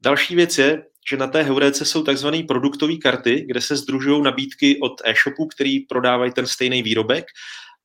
Další 0.02 0.36
věc 0.36 0.58
je, 0.58 0.84
že 1.10 1.18
na 1.18 1.28
té 1.28 1.44
Heurece 1.44 1.86
jsou 1.86 2.04
takzvané 2.04 2.44
produktové 2.44 2.98
karty, 2.98 3.46
kde 3.48 3.62
se 3.62 3.76
združují 3.76 4.22
nabídky 4.22 4.80
od 4.82 5.02
e-shopů, 5.04 5.48
který 5.48 5.80
prodávají 5.80 6.32
ten 6.32 6.48
stejný 6.48 6.84
výrobek 6.84 7.26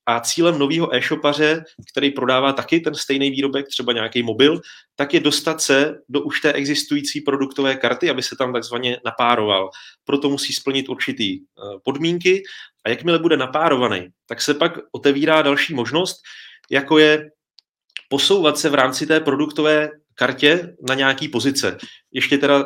a 0.06 0.20
cílem 0.20 0.58
nového 0.58 0.94
e-shopaře, 0.94 1.64
který 1.92 2.10
prodává 2.10 2.52
taky 2.52 2.80
ten 2.80 2.94
stejný 2.94 3.30
výrobek, 3.30 3.68
třeba 3.68 3.92
nějaký 3.92 4.22
mobil, 4.22 4.60
tak 4.96 5.14
je 5.14 5.20
dostat 5.20 5.60
se 5.60 5.94
do 6.08 6.22
už 6.22 6.40
té 6.40 6.52
existující 6.52 7.20
produktové 7.20 7.76
karty, 7.76 8.10
aby 8.10 8.22
se 8.22 8.37
tam 8.37 8.52
takzvaně 8.52 8.98
napároval. 9.04 9.70
Proto 10.04 10.30
musí 10.30 10.52
splnit 10.52 10.88
určitý 10.88 11.38
eh, 11.38 11.42
podmínky 11.84 12.42
a 12.84 12.88
jakmile 12.88 13.18
bude 13.18 13.37
napárovaný, 13.37 14.08
tak 14.26 14.40
se 14.40 14.54
pak 14.54 14.72
otevírá 14.92 15.42
další 15.42 15.75
možnost, 15.75 16.16
jako 16.70 16.98
je 16.98 17.30
posouvat 18.08 18.58
se 18.58 18.70
v 18.70 18.75
rámci 18.75 19.06
té 19.06 19.20
produktové 19.20 19.90
kartě 20.14 20.76
na 20.88 20.94
nějaký 20.94 21.28
pozice. 21.28 21.78
Ještě 22.12 22.38
teda 22.38 22.64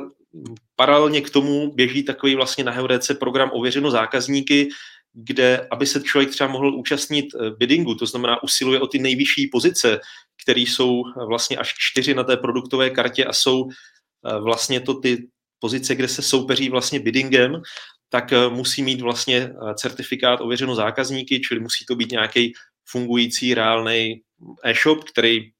paralelně 0.76 1.20
k 1.20 1.30
tomu 1.30 1.72
běží 1.74 2.02
takový 2.02 2.34
vlastně 2.34 2.64
na 2.64 2.72
Heurece 2.72 3.14
program 3.14 3.50
ověřeno 3.52 3.90
zákazníky, 3.90 4.68
kde, 5.14 5.68
aby 5.70 5.86
se 5.86 6.02
člověk 6.02 6.30
třeba 6.30 6.50
mohl 6.50 6.74
účastnit 6.74 7.26
eh, 7.34 7.50
biddingu, 7.50 7.94
to 7.94 8.06
znamená 8.06 8.42
usiluje 8.42 8.80
o 8.80 8.86
ty 8.86 8.98
nejvyšší 8.98 9.46
pozice, 9.52 10.00
které 10.42 10.60
jsou 10.60 11.02
eh, 11.06 11.26
vlastně 11.26 11.56
až 11.56 11.74
čtyři 11.78 12.14
na 12.14 12.24
té 12.24 12.36
produktové 12.36 12.90
kartě 12.90 13.24
a 13.24 13.32
jsou 13.32 13.68
eh, 13.68 14.40
vlastně 14.40 14.80
to 14.80 14.94
ty 14.94 15.28
pozice, 15.58 15.94
kde 15.94 16.08
se 16.08 16.22
soupeří 16.22 16.68
vlastně 16.68 17.00
biddingem, 17.00 17.62
tak 18.08 18.32
musí 18.48 18.82
mít 18.82 19.00
vlastně 19.00 19.52
certifikát 19.74 20.40
ověřeno 20.40 20.74
zákazníky, 20.74 21.40
čili 21.40 21.60
musí 21.60 21.84
to 21.84 21.96
být 21.96 22.10
nějaký 22.10 22.52
fungující 22.84 23.54
reálný 23.54 24.20
e-shop, 24.64 25.04
který 25.04 25.50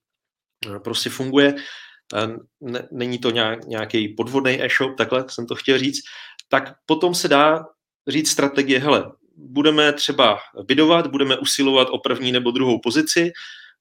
prostě 0.85 1.11
funguje. 1.11 1.55
Není 2.93 3.19
to 3.19 3.31
nějaký 3.67 4.09
podvodný 4.09 4.63
e-shop, 4.63 4.97
takhle 4.97 5.25
jsem 5.29 5.47
to 5.47 5.55
chtěl 5.55 5.79
říct. 5.79 6.01
Tak 6.49 6.75
potom 6.87 7.15
se 7.15 7.29
dá 7.29 7.65
říct 8.09 8.31
strategie, 8.31 8.79
hele, 8.79 9.13
budeme 9.37 9.93
třeba 9.93 10.39
bidovat, 10.67 11.07
budeme 11.07 11.37
usilovat 11.37 11.89
o 11.91 11.99
první 11.99 12.33
nebo 12.33 12.51
druhou 12.51 12.79
pozici, 12.79 13.33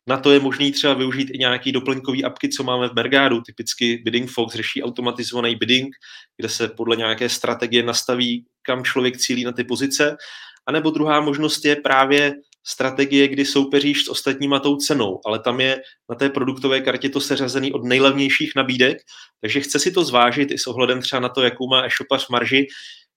na 0.07 0.17
to 0.17 0.31
je 0.31 0.39
možný 0.39 0.71
třeba 0.71 0.93
využít 0.93 1.29
i 1.31 1.37
nějaký 1.37 1.71
doplňkový 1.71 2.23
apky, 2.23 2.49
co 2.49 2.63
máme 2.63 2.89
v 2.89 2.93
Mergádu. 2.93 3.41
Typicky 3.41 3.97
Bidding 3.97 4.31
Fox 4.31 4.55
řeší 4.55 4.83
automatizovaný 4.83 5.55
bidding, 5.55 5.95
kde 6.37 6.49
se 6.49 6.67
podle 6.67 6.95
nějaké 6.95 7.29
strategie 7.29 7.83
nastaví, 7.83 8.45
kam 8.61 8.83
člověk 8.83 9.17
cílí 9.17 9.43
na 9.43 9.51
ty 9.51 9.63
pozice. 9.63 10.17
A 10.65 10.71
nebo 10.71 10.89
druhá 10.89 11.21
možnost 11.21 11.65
je 11.65 11.75
právě 11.75 12.33
strategie, 12.63 13.27
kdy 13.27 13.45
soupeříš 13.45 14.05
s 14.05 14.09
ostatníma 14.09 14.59
tou 14.59 14.75
cenou, 14.75 15.19
ale 15.25 15.39
tam 15.39 15.59
je 15.61 15.81
na 16.09 16.15
té 16.15 16.29
produktové 16.29 16.81
kartě 16.81 17.09
to 17.09 17.21
seřazený 17.21 17.73
od 17.73 17.83
nejlevnějších 17.83 18.51
nabídek, 18.55 18.97
takže 19.41 19.61
chce 19.61 19.79
si 19.79 19.91
to 19.91 20.03
zvážit 20.03 20.51
i 20.51 20.57
s 20.57 20.67
ohledem 20.67 21.01
třeba 21.01 21.19
na 21.19 21.29
to, 21.29 21.41
jakou 21.41 21.67
má 21.67 21.85
e-shopař 21.85 22.27
marži, 22.29 22.67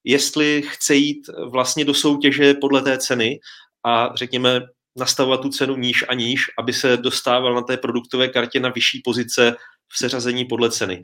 jestli 0.03 0.63
chce 0.67 0.95
jít 0.95 1.29
vlastně 1.51 1.85
do 1.85 1.93
soutěže 1.93 2.53
podle 2.53 2.81
té 2.81 2.97
ceny 2.97 3.39
a 3.85 4.15
řekněme 4.15 4.61
nastavovat 4.95 5.41
tu 5.41 5.49
cenu 5.49 5.75
níž 5.75 6.05
a 6.07 6.13
níž, 6.13 6.41
aby 6.59 6.73
se 6.73 6.97
dostával 6.97 7.53
na 7.55 7.61
té 7.61 7.77
produktové 7.77 8.27
kartě 8.27 8.59
na 8.59 8.69
vyšší 8.69 9.01
pozice 9.03 9.55
v 9.87 9.97
seřazení 9.97 10.45
podle 10.45 10.71
ceny. 10.71 11.01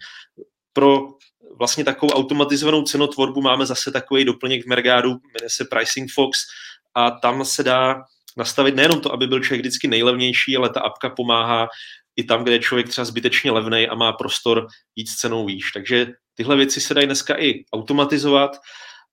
Pro 0.74 1.08
vlastně 1.60 1.84
takovou 1.84 2.12
automatizovanou 2.12 2.84
cenotvorbu 2.84 3.42
máme 3.42 3.66
zase 3.66 3.92
takový 3.92 4.26
doplněk 4.26 4.64
v 4.64 4.68
Mergádu, 4.68 5.10
jmenuje 5.10 5.50
se 5.50 5.66
Pricing 5.66 6.12
Fox 6.14 6.40
a 6.96 7.12
tam 7.12 7.46
se 7.46 7.64
dá 7.64 8.04
nastavit 8.38 8.76
nejenom 8.76 9.02
to, 9.02 9.14
aby 9.14 9.28
byl 9.28 9.40
člověk 9.40 9.62
vždycky 9.62 9.88
nejlevnější, 9.88 10.58
ale 10.58 10.70
ta 10.70 10.80
apka 10.82 11.10
pomáhá 11.10 11.68
i 12.16 12.24
tam, 12.24 12.44
kde 12.44 12.52
je 12.52 12.60
člověk 12.60 12.90
třeba 12.90 13.06
zbytečně 13.06 13.52
levný 13.52 13.88
a 13.88 13.96
má 13.96 14.14
prostor 14.14 14.68
jít 14.96 15.08
s 15.08 15.16
cenou 15.16 15.46
výš. 15.46 15.72
Takže 15.72 16.08
tyhle 16.34 16.56
věci 16.56 16.82
se 16.82 16.94
dají 16.94 17.08
dneska 17.08 17.36
i 17.40 17.64
automatizovat 17.74 18.52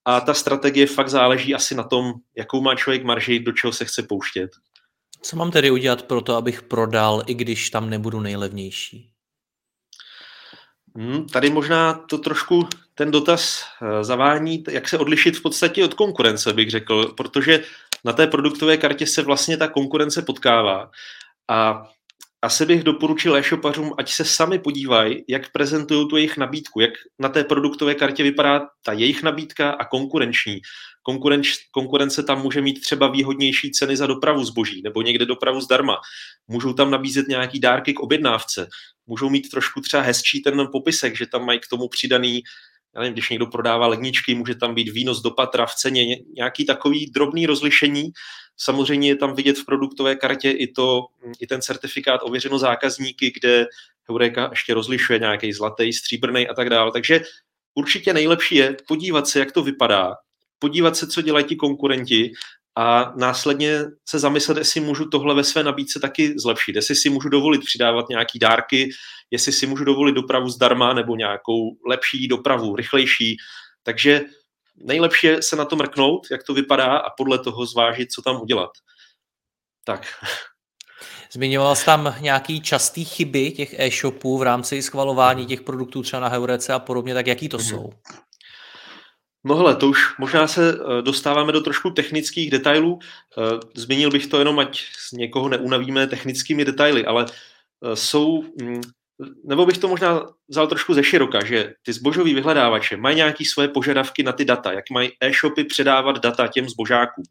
a 0.05 0.21
ta 0.21 0.35
strategie 0.35 0.87
fakt 0.87 1.09
záleží 1.09 1.55
asi 1.55 1.75
na 1.75 1.83
tom, 1.83 2.13
jakou 2.37 2.61
má 2.61 2.75
člověk 2.75 3.05
marži, 3.05 3.39
do 3.39 3.53
čeho 3.53 3.73
se 3.73 3.85
chce 3.85 4.03
pouštět. 4.03 4.51
Co 5.23 5.37
mám 5.37 5.51
tedy 5.51 5.71
udělat 5.71 6.03
pro 6.03 6.21
to, 6.21 6.35
abych 6.37 6.63
prodal, 6.63 7.23
i 7.27 7.35
když 7.35 7.71
tam 7.71 7.91
nebudu 7.91 8.21
nejlevnější? 8.21 9.11
Hmm, 10.97 11.27
tady 11.27 11.51
možná 11.51 11.95
to 11.95 12.19
trošku 12.19 12.69
ten 12.95 13.11
dotaz 13.11 13.65
eh, 13.83 14.05
zavání, 14.05 14.65
jak 14.71 14.89
se 14.89 14.99
odlišit 14.99 15.37
v 15.37 15.43
podstatě 15.43 15.85
od 15.85 15.95
konkurence, 15.95 16.53
bych 16.53 16.71
řekl, 16.71 17.05
protože 17.17 17.65
na 18.05 18.13
té 18.13 18.27
produktové 18.27 18.77
kartě 18.77 19.07
se 19.07 19.23
vlastně 19.23 19.57
ta 19.57 19.69
konkurence 19.69 20.23
potkává 20.23 20.91
a 21.51 21.83
asi 22.43 22.67
bych 22.67 22.83
doporučil 22.83 23.37
e-shopařům, 23.37 23.95
ať 23.99 24.13
se 24.13 24.25
sami 24.25 24.59
podívají, 24.59 25.25
jak 25.29 25.53
prezentují 25.53 26.09
tu 26.09 26.17
jejich 26.17 26.37
nabídku, 26.37 26.81
jak 26.81 26.91
na 27.19 27.29
té 27.29 27.45
produktové 27.45 27.95
kartě 27.95 28.23
vypadá 28.23 28.61
ta 28.85 28.93
jejich 28.93 29.23
nabídka 29.23 29.71
a 29.71 29.85
konkurenční. 29.85 30.61
Konkurenč, 31.03 31.55
konkurence 31.71 32.23
tam 32.23 32.43
může 32.43 32.61
mít 32.61 32.81
třeba 32.81 33.09
výhodnější 33.09 33.71
ceny 33.71 33.97
za 33.97 34.07
dopravu 34.07 34.45
zboží 34.45 34.83
nebo 34.83 35.03
někde 35.03 35.27
dopravu 35.27 35.61
zdarma. 35.61 35.97
Můžou 36.49 36.73
tam 36.73 36.91
nabízet 36.91 37.29
nějaký 37.29 37.61
dárky 37.61 37.95
k 37.95 38.01
objednávce. 38.01 38.69
Můžou 39.07 39.31
mít 39.31 39.51
trošku 39.51 39.81
třeba 39.81 40.03
hezčí 40.03 40.43
ten 40.43 40.69
popisek, 40.73 41.17
že 41.17 41.27
tam 41.27 41.47
mají 41.47 41.61
k 41.61 41.69
tomu 41.71 41.89
přidaný 41.89 42.43
já 42.95 43.01
nevím, 43.01 43.13
když 43.13 43.31
někdo 43.31 43.47
prodává 43.47 43.87
ledničky, 43.87 44.35
může 44.35 44.55
tam 44.55 44.75
být 44.75 44.89
výnos 44.89 45.23
do 45.23 45.31
patra 45.31 45.67
v 45.67 45.75
ceně, 45.75 46.17
nějaký 46.35 46.67
takový 46.67 47.07
drobný 47.07 47.47
rozlišení. 47.47 48.11
Samozřejmě 48.57 49.09
je 49.09 49.17
tam 49.17 49.35
vidět 49.35 49.59
v 49.59 49.65
produktové 49.65 50.17
kartě 50.17 50.51
i, 50.51 50.73
to, 50.73 51.07
i 51.41 51.47
ten 51.47 51.63
certifikát 51.63 52.21
ověřeno 52.23 52.59
zákazníky, 52.59 53.33
kde 53.41 53.67
Heureka 54.09 54.49
ještě 54.51 54.75
rozlišuje 54.75 55.19
nějaký 55.19 55.53
zlatý, 55.53 55.93
stříbrný 55.93 56.49
a 56.49 56.55
tak 56.55 56.71
dále. 56.71 56.93
Takže 56.93 57.21
určitě 57.75 58.13
nejlepší 58.13 58.55
je 58.55 58.77
podívat 58.89 59.29
se, 59.29 59.39
jak 59.39 59.53
to 59.53 59.63
vypadá, 59.63 60.15
podívat 60.59 60.97
se, 60.97 61.07
co 61.07 61.23
dělají 61.23 61.45
ti 61.45 61.57
konkurenti 61.57 62.33
a 62.77 63.13
následně 63.17 63.85
se 64.09 64.19
zamyslet, 64.19 64.59
jestli 64.59 64.81
můžu 64.81 65.09
tohle 65.09 65.35
ve 65.35 65.45
své 65.45 65.63
nabídce 65.63 66.01
taky 66.01 66.39
zlepšit, 66.39 66.77
jestli 66.77 66.95
si 66.95 67.11
můžu 67.11 67.29
dovolit 67.29 67.65
přidávat 67.65 68.09
nějaký 68.09 68.39
dárky, 68.39 68.91
jestli 69.31 69.53
si 69.53 69.67
můžu 69.67 69.85
dovolit 69.85 70.13
dopravu 70.13 70.49
zdarma 70.49 70.95
nebo 70.95 71.17
nějakou 71.17 71.77
lepší 71.89 72.29
dopravu, 72.29 72.77
rychlejší. 72.77 73.37
Takže 73.83 74.21
nejlepší 74.77 75.27
je 75.27 75.43
se 75.43 75.57
na 75.57 75.65
to 75.65 75.77
mrknout, 75.77 76.27
jak 76.31 76.43
to 76.43 76.55
vypadá 76.55 76.97
a 76.97 77.11
podle 77.11 77.39
toho 77.39 77.67
zvážit, 77.67 78.13
co 78.13 78.23
tam 78.23 78.41
udělat. 78.43 78.71
Tak. 79.85 80.07
Zmiňoval 81.33 81.77
jsi 81.77 81.85
tam 81.85 82.15
nějaký 82.21 82.61
častý 82.61 83.05
chyby 83.05 83.51
těch 83.51 83.75
e-shopů 83.79 84.39
v 84.39 84.43
rámci 84.43 84.83
schvalování 84.83 85.47
těch 85.47 85.61
produktů 85.61 86.03
třeba 86.03 86.21
na 86.21 86.29
Heurece 86.29 86.73
a 86.73 86.79
podobně, 86.79 87.15
tak 87.15 87.27
jaký 87.27 87.49
to 87.49 87.59
mm-hmm. 87.59 87.69
jsou? 87.69 87.91
No 89.45 89.57
hele, 89.57 89.77
to 89.77 89.89
už 89.89 90.19
možná 90.19 90.47
se 90.47 90.73
eh, 90.73 91.03
dostáváme 91.03 91.53
do 91.53 91.61
trošku 91.61 91.91
technických 91.91 92.51
detailů. 92.51 92.99
Eh, 93.03 93.61
zmínil 93.75 94.11
bych 94.11 94.27
to 94.27 94.39
jenom, 94.39 94.59
ať 94.59 94.83
někoho 95.13 95.49
neunavíme 95.49 96.07
technickými 96.07 96.65
detaily, 96.65 97.07
ale 97.07 97.27
eh, 97.29 97.97
jsou, 97.97 98.43
mm, 98.43 98.81
nebo 99.45 99.67
bych 99.67 99.79
to 99.79 99.89
možná 99.89 100.27
vzal 100.49 100.67
trošku 100.67 100.95
ze 100.95 101.05
široka, 101.05 101.45
že 101.45 101.75
ty 101.83 101.93
zbožoví 101.93 102.35
vyhledávače 102.35 102.97
mají 102.97 103.17
nějaké 103.17 103.45
svoje 103.45 103.69
požadavky 103.69 104.23
na 104.23 104.33
ty 104.33 104.45
data, 104.45 104.73
jak 104.73 104.91
mají 104.91 105.11
e-shopy 105.21 105.65
předávat 105.65 106.19
data 106.23 106.49
těm 106.49 106.69
zbožákům. 106.69 107.25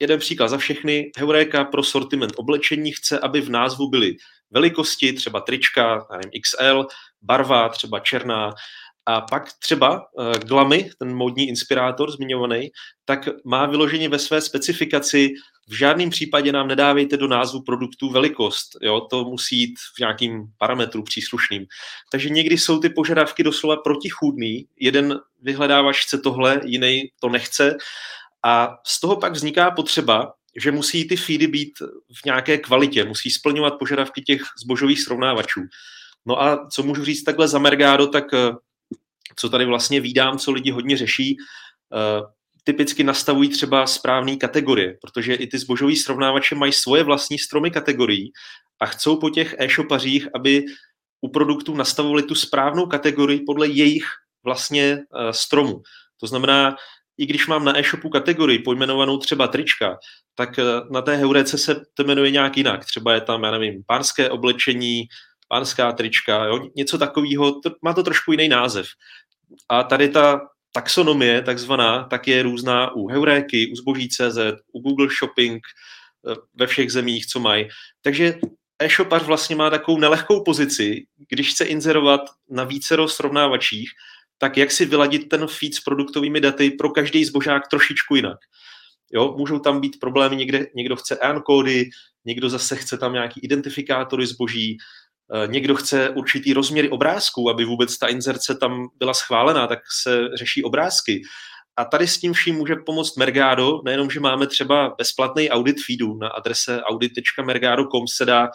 jeden 0.00 0.18
příklad 0.18 0.48
za 0.48 0.58
všechny. 0.58 1.12
Heureka 1.18 1.64
pro 1.64 1.82
sortiment 1.82 2.32
oblečení 2.36 2.92
chce, 2.92 3.18
aby 3.18 3.40
v 3.40 3.50
názvu 3.50 3.90
byly 3.90 4.16
velikosti, 4.50 5.12
třeba 5.12 5.40
trička, 5.40 6.06
nevím, 6.10 6.30
XL, 6.42 6.86
barva, 7.22 7.68
třeba 7.68 8.00
černá, 8.00 8.54
a 9.06 9.20
pak 9.20 9.52
třeba 9.58 10.06
uh, 10.12 10.32
Glamy, 10.32 10.90
ten 10.98 11.16
módní 11.16 11.48
inspirátor 11.48 12.10
zmiňovaný, 12.10 12.70
tak 13.04 13.28
má 13.44 13.66
vyloženě 13.66 14.08
ve 14.08 14.18
své 14.18 14.40
specifikaci 14.40 15.32
v 15.68 15.74
žádném 15.74 16.10
případě 16.10 16.52
nám 16.52 16.68
nedávejte 16.68 17.16
do 17.16 17.28
názvu 17.28 17.62
produktů 17.62 18.10
velikost. 18.10 18.68
Jo? 18.82 19.00
To 19.00 19.24
musí 19.24 19.60
jít 19.60 19.74
v 19.96 20.00
nějakým 20.00 20.44
parametru 20.58 21.02
příslušným. 21.02 21.66
Takže 22.12 22.28
někdy 22.28 22.58
jsou 22.58 22.80
ty 22.80 22.88
požadavky 22.88 23.42
doslova 23.42 23.76
protichůdný. 23.76 24.66
Jeden 24.76 25.20
vyhledávač 25.42 26.02
chce 26.06 26.18
tohle, 26.18 26.60
jiný 26.64 27.02
to 27.20 27.28
nechce. 27.28 27.76
A 28.44 28.76
z 28.86 29.00
toho 29.00 29.16
pak 29.16 29.32
vzniká 29.32 29.70
potřeba, 29.70 30.32
že 30.56 30.72
musí 30.72 31.08
ty 31.08 31.16
feedy 31.16 31.46
být 31.46 31.72
v 32.22 32.24
nějaké 32.24 32.58
kvalitě, 32.58 33.04
musí 33.04 33.30
splňovat 33.30 33.78
požadavky 33.78 34.22
těch 34.22 34.42
zbožových 34.62 35.02
srovnávačů. 35.02 35.60
No 36.26 36.42
a 36.42 36.68
co 36.68 36.82
můžu 36.82 37.04
říct 37.04 37.22
takhle 37.22 37.48
za 37.48 37.58
Mergado, 37.58 38.06
tak 38.06 38.34
eh, 38.34 38.52
co 39.36 39.48
tady 39.48 39.64
vlastně 39.64 40.00
vídám, 40.00 40.38
co 40.38 40.52
lidi 40.52 40.70
hodně 40.70 40.96
řeší, 40.96 41.36
eh, 41.94 42.22
typicky 42.64 43.04
nastavují 43.04 43.48
třeba 43.48 43.86
správné 43.86 44.36
kategorie, 44.36 44.98
protože 45.00 45.34
i 45.34 45.46
ty 45.46 45.58
zbožoví 45.58 45.96
srovnávače 45.96 46.54
mají 46.54 46.72
svoje 46.72 47.02
vlastní 47.02 47.38
stromy 47.38 47.70
kategorií 47.70 48.32
a 48.80 48.86
chcou 48.86 49.16
po 49.16 49.30
těch 49.30 49.54
e-shopařích, 49.58 50.28
aby 50.34 50.64
u 51.20 51.28
produktů 51.28 51.76
nastavovali 51.76 52.22
tu 52.22 52.34
správnou 52.34 52.86
kategorii 52.86 53.40
podle 53.40 53.68
jejich 53.68 54.04
vlastně 54.44 54.98
uh, 54.98 55.30
stromu. 55.30 55.82
To 56.20 56.26
znamená, 56.26 56.76
i 57.18 57.26
když 57.26 57.46
mám 57.46 57.64
na 57.64 57.78
e-shopu 57.78 58.08
kategorii 58.08 58.58
pojmenovanou 58.58 59.18
třeba 59.18 59.48
trička, 59.48 59.98
tak 60.34 60.58
uh, 60.58 60.90
na 60.90 61.02
té 61.02 61.16
heurece 61.16 61.58
se 61.58 61.80
to 61.94 62.04
jmenuje 62.04 62.30
nějak 62.30 62.56
jinak. 62.56 62.84
Třeba 62.84 63.14
je 63.14 63.20
tam, 63.20 63.42
já 63.42 63.50
nevím, 63.50 63.82
pánské 63.86 64.30
oblečení, 64.30 65.02
pánská 65.48 65.92
trička, 65.92 66.44
jo? 66.44 66.68
něco 66.76 66.98
takového, 66.98 67.60
to, 67.60 67.70
má 67.82 67.92
to 67.92 68.02
trošku 68.02 68.32
jiný 68.32 68.48
název. 68.48 68.86
A 69.68 69.82
tady 69.82 70.08
ta 70.08 70.40
taxonomie 70.72 71.42
takzvaná, 71.42 72.04
tak 72.04 72.28
je 72.28 72.42
různá 72.42 72.94
u 72.94 73.08
Heuréky, 73.08 73.72
u 73.72 73.76
Zboží.cz, 73.76 74.38
u 74.72 74.80
Google 74.80 75.08
Shopping, 75.18 75.62
eh, 76.30 76.34
ve 76.54 76.66
všech 76.66 76.92
zemích, 76.92 77.26
co 77.26 77.40
mají. 77.40 77.68
Takže 78.02 78.38
e-shopar 78.78 79.24
vlastně 79.24 79.56
má 79.56 79.70
takovou 79.70 79.98
nelehkou 79.98 80.44
pozici, 80.44 81.06
když 81.28 81.50
chce 81.50 81.64
inzerovat 81.64 82.20
na 82.50 82.64
vícero 82.64 83.08
srovnávačích, 83.08 83.90
tak 84.38 84.56
jak 84.56 84.70
si 84.70 84.84
vyladit 84.84 85.28
ten 85.28 85.46
feed 85.46 85.74
s 85.74 85.80
produktovými 85.80 86.40
daty 86.40 86.70
pro 86.70 86.90
každý 86.90 87.24
zbožák 87.24 87.68
trošičku 87.68 88.14
jinak. 88.14 88.38
Jo, 89.12 89.34
můžou 89.38 89.58
tam 89.58 89.80
být 89.80 90.00
problémy, 90.00 90.36
někde, 90.36 90.66
někdo 90.74 90.96
chce 90.96 91.16
EAN 91.16 91.42
kódy, 91.42 91.90
někdo 92.24 92.50
zase 92.50 92.76
chce 92.76 92.98
tam 92.98 93.12
nějaký 93.12 93.40
identifikátory 93.40 94.26
zboží, 94.26 94.78
někdo 95.46 95.74
chce 95.74 96.10
určitý 96.10 96.52
rozměry 96.52 96.88
obrázků, 96.88 97.50
aby 97.50 97.64
vůbec 97.64 97.98
ta 97.98 98.06
inzerce 98.06 98.54
tam 98.54 98.88
byla 98.98 99.14
schválená, 99.14 99.66
tak 99.66 99.78
se 100.02 100.28
řeší 100.34 100.64
obrázky. 100.64 101.22
A 101.76 101.84
tady 101.84 102.08
s 102.08 102.18
tím 102.18 102.32
vším 102.32 102.54
může 102.54 102.76
pomoct 102.76 103.16
Mergado, 103.16 103.80
nejenom, 103.84 104.10
že 104.10 104.20
máme 104.20 104.46
třeba 104.46 104.94
bezplatný 104.98 105.50
audit 105.50 105.76
feedu 105.86 106.14
na 106.14 106.28
adrese 106.28 106.82
audit.mergado.com 106.82 108.08
se 108.08 108.24
dá 108.24 108.48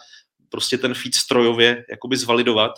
prostě 0.48 0.78
ten 0.78 0.94
feed 0.94 1.14
strojově 1.14 1.84
jakoby 1.90 2.16
zvalidovat, 2.16 2.72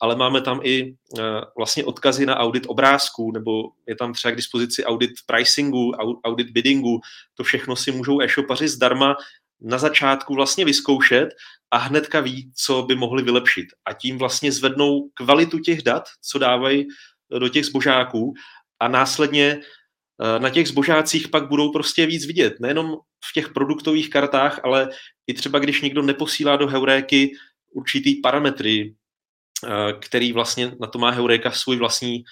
ale 0.00 0.16
máme 0.16 0.40
tam 0.40 0.60
i 0.62 0.84
uh, 0.84 1.24
vlastně 1.56 1.84
odkazy 1.84 2.26
na 2.26 2.36
audit 2.36 2.64
obrázků, 2.66 3.32
nebo 3.32 3.62
je 3.88 3.96
tam 3.96 4.12
třeba 4.12 4.32
k 4.32 4.36
dispozici 4.36 4.84
audit 4.84 5.10
pricingu, 5.26 5.92
audit 6.24 6.50
biddingu, 6.50 7.00
to 7.34 7.44
všechno 7.44 7.76
si 7.76 7.92
můžou 7.92 8.20
e-shopaři 8.20 8.68
zdarma 8.68 9.16
na 9.64 9.78
začátku 9.78 10.34
vlastně 10.34 10.64
vyzkoušet 10.64 11.28
a 11.70 11.76
hnedka 11.76 12.20
ví, 12.20 12.52
co 12.54 12.82
by 12.82 12.94
mohli 12.94 13.22
vylepšit. 13.22 13.66
A 13.84 13.92
tím 13.92 14.18
vlastně 14.18 14.52
zvednou 14.52 15.08
kvalitu 15.14 15.58
těch 15.58 15.82
dat, 15.82 16.04
co 16.22 16.38
dávají 16.38 16.86
do 17.38 17.48
těch 17.48 17.66
zbožáků 17.66 18.34
a 18.80 18.88
následně 18.88 19.60
eh, 19.60 20.38
na 20.38 20.50
těch 20.50 20.68
zbožácích 20.68 21.28
pak 21.28 21.48
budou 21.48 21.72
prostě 21.72 22.06
víc 22.06 22.26
vidět. 22.26 22.60
Nejenom 22.60 22.96
v 23.24 23.32
těch 23.34 23.48
produktových 23.48 24.10
kartách, 24.10 24.60
ale 24.64 24.88
i 25.26 25.34
třeba 25.34 25.58
když 25.58 25.82
někdo 25.82 26.02
neposílá 26.02 26.56
do 26.56 26.66
Heuréky 26.66 27.32
určitý 27.72 28.20
parametry, 28.20 28.94
eh, 29.64 29.92
který 30.00 30.32
vlastně 30.32 30.72
na 30.80 30.86
to 30.86 30.98
má 30.98 31.10
Heuréka 31.10 31.50
svůj 31.50 31.76
vlastní 31.76 32.24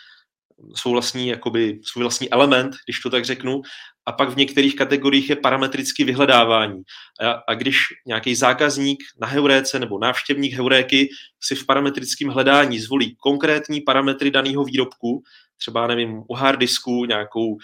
svou 0.74 0.92
vlastní, 0.92 1.28
jakoby, 1.28 1.80
svůj 1.84 2.04
vlastní 2.04 2.32
element, 2.32 2.74
když 2.86 3.00
to 3.00 3.10
tak 3.10 3.24
řeknu, 3.24 3.62
a 4.06 4.12
pak 4.12 4.28
v 4.28 4.36
některých 4.36 4.76
kategoriích 4.76 5.30
je 5.30 5.36
parametricky 5.36 6.04
vyhledávání. 6.04 6.82
A, 7.20 7.30
a 7.48 7.54
když 7.54 7.78
nějaký 8.06 8.34
zákazník 8.34 9.02
na 9.20 9.26
Heuréce 9.26 9.78
nebo 9.78 9.98
návštěvník 9.98 10.52
Heuréky 10.52 11.08
si 11.40 11.54
v 11.54 11.66
parametrickém 11.66 12.28
hledání 12.28 12.78
zvolí 12.78 13.16
konkrétní 13.16 13.80
parametry 13.80 14.30
daného 14.30 14.64
výrobku, 14.64 15.22
třeba, 15.56 15.86
nevím, 15.86 16.22
u 16.28 16.34
harddisku, 16.34 17.04
nějakou 17.04 17.48
uh, 17.48 17.58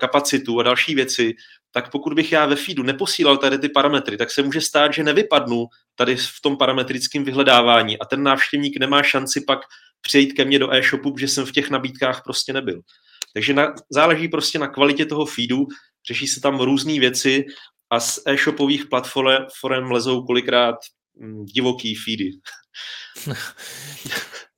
kapacitu 0.00 0.60
a 0.60 0.62
další 0.62 0.94
věci, 0.94 1.34
tak 1.72 1.90
pokud 1.90 2.14
bych 2.14 2.32
já 2.32 2.46
ve 2.46 2.56
feedu 2.56 2.82
neposílal 2.82 3.36
tady 3.36 3.58
ty 3.58 3.68
parametry, 3.68 4.16
tak 4.16 4.30
se 4.30 4.42
může 4.42 4.60
stát, 4.60 4.94
že 4.94 5.04
nevypadnu 5.04 5.66
tady 5.94 6.16
v 6.16 6.40
tom 6.42 6.56
parametrickém 6.56 7.24
vyhledávání 7.24 7.98
a 7.98 8.04
ten 8.04 8.22
návštěvník 8.22 8.78
nemá 8.80 9.02
šanci 9.02 9.40
pak 9.40 9.58
přejít 10.00 10.32
ke 10.32 10.44
mně 10.44 10.58
do 10.58 10.74
e-shopu, 10.74 11.18
že 11.18 11.28
jsem 11.28 11.46
v 11.46 11.52
těch 11.52 11.70
nabídkách 11.70 12.22
prostě 12.24 12.52
nebyl. 12.52 12.80
Takže 13.34 13.54
na, 13.54 13.74
záleží 13.90 14.28
prostě 14.28 14.58
na 14.58 14.68
kvalitě 14.68 15.06
toho 15.06 15.26
feedu, 15.26 15.66
řeší 16.08 16.26
se 16.26 16.40
tam 16.40 16.60
různé 16.60 17.00
věci 17.00 17.44
a 17.90 18.00
z 18.00 18.18
e-shopových 18.26 18.86
platform 18.86 19.90
lezou 19.90 20.22
kolikrát 20.22 20.76
hm, 21.20 21.44
divoký 21.44 21.94
feedy. 21.94 22.30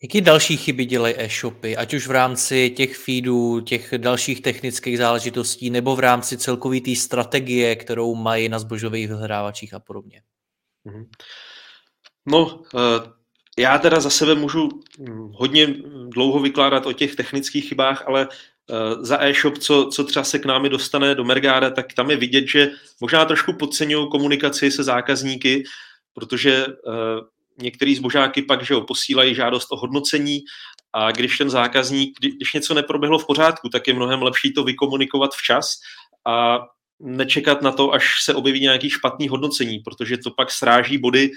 Jaký 0.03 0.21
další 0.21 0.57
chyby 0.57 0.85
dělají 0.85 1.15
e-shopy, 1.19 1.77
ať 1.77 1.95
už 1.95 2.07
v 2.07 2.11
rámci 2.11 2.71
těch 2.71 2.97
feedů, 2.97 3.61
těch 3.61 3.95
dalších 3.97 4.43
technických 4.43 4.99
záležitostí, 4.99 5.71
nebo 5.71 5.97
v 5.97 6.01
rámci 6.01 6.39
celkové 6.39 6.81
té 6.81 6.97
strategie, 6.97 7.77
kterou 7.77 8.15
mají 8.15 8.49
na 8.49 8.59
zbožových 8.59 9.09
vyhledávačích 9.09 9.75
a 9.75 9.81
podobně? 9.81 10.23
Mhm. 10.85 11.05
No, 12.27 12.63
eh, 12.75 13.11
já 13.59 13.79
teda 13.79 14.01
za 14.01 14.11
sebe 14.11 14.35
můžu 14.35 14.69
hm, 14.69 15.33
hodně 15.35 15.67
dlouho 16.09 16.41
vykládat 16.41 16.87
o 16.87 16.93
těch 16.93 17.17
technických 17.17 17.69
chybách, 17.69 18.05
ale 18.07 18.29
za 19.01 19.25
e-shop, 19.25 19.59
co, 19.59 19.89
co 19.93 20.05
třeba 20.05 20.25
se 20.25 20.39
k 20.39 20.45
námi 20.45 20.69
dostane 20.69 21.15
do 21.15 21.25
Mergáda, 21.25 21.71
tak 21.71 21.93
tam 21.93 22.11
je 22.11 22.17
vidět, 22.17 22.49
že 22.49 22.71
možná 23.01 23.25
trošku 23.25 23.53
podceňují 23.53 24.09
komunikaci 24.11 24.71
se 24.71 24.85
zákazníky, 24.85 25.65
protože 26.15 26.67
uh, 26.67 26.73
některý 27.59 27.95
zbožáky 27.95 28.43
pak 28.43 28.65
že 28.65 28.75
jo, 28.75 28.81
posílají 28.81 29.35
žádost 29.35 29.67
o 29.71 29.77
hodnocení 29.77 30.41
a 30.93 31.13
když 31.13 31.39
ten 31.39 31.51
zákazník, 31.51 32.19
když 32.21 32.53
něco 32.53 32.75
neproběhlo 32.75 33.19
v 33.19 33.27
pořádku, 33.27 33.69
tak 33.69 33.89
je 33.89 33.95
mnohem 33.95 34.23
lepší 34.23 34.53
to 34.53 34.65
vykomunikovat 34.65 35.31
včas 35.35 35.67
a 36.27 36.59
nečekat 37.01 37.63
na 37.63 37.73
to, 37.73 37.93
až 37.93 38.25
se 38.25 38.35
objeví 38.35 38.61
nějaký 38.61 38.91
špatný 38.91 39.29
hodnocení, 39.29 39.79
protože 39.79 40.19
to 40.19 40.31
pak 40.31 40.51
sráží 40.51 40.99
body 40.99 41.31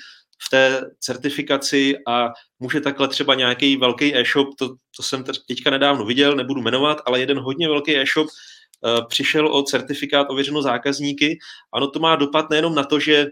v 0.46 0.50
té 0.50 0.82
certifikaci 1.00 1.96
a 2.08 2.30
může 2.60 2.82
takhle 2.82 3.08
třeba 3.08 3.36
nějaký 3.36 3.78
velký 3.78 4.16
e-shop, 4.16 4.48
to, 4.58 4.76
to 4.96 5.04
jsem 5.04 5.24
teďka 5.48 5.70
nedávno 5.70 6.06
viděl, 6.06 6.36
nebudu 6.36 6.62
jmenovat, 6.62 7.02
ale 7.06 7.20
jeden 7.20 7.40
hodně 7.40 7.68
velký 7.68 7.98
e-shop 7.98 8.28
uh, 8.28 9.08
přišel 9.08 9.56
o 9.56 9.64
certifikát 9.64 10.28
ověřeno 10.30 10.62
zákazníky. 10.62 11.40
Ano, 11.74 11.88
to 11.88 12.00
má 12.00 12.16
dopad 12.16 12.50
nejenom 12.50 12.76
na 12.76 12.84
to, 12.84 13.00
že 13.00 13.28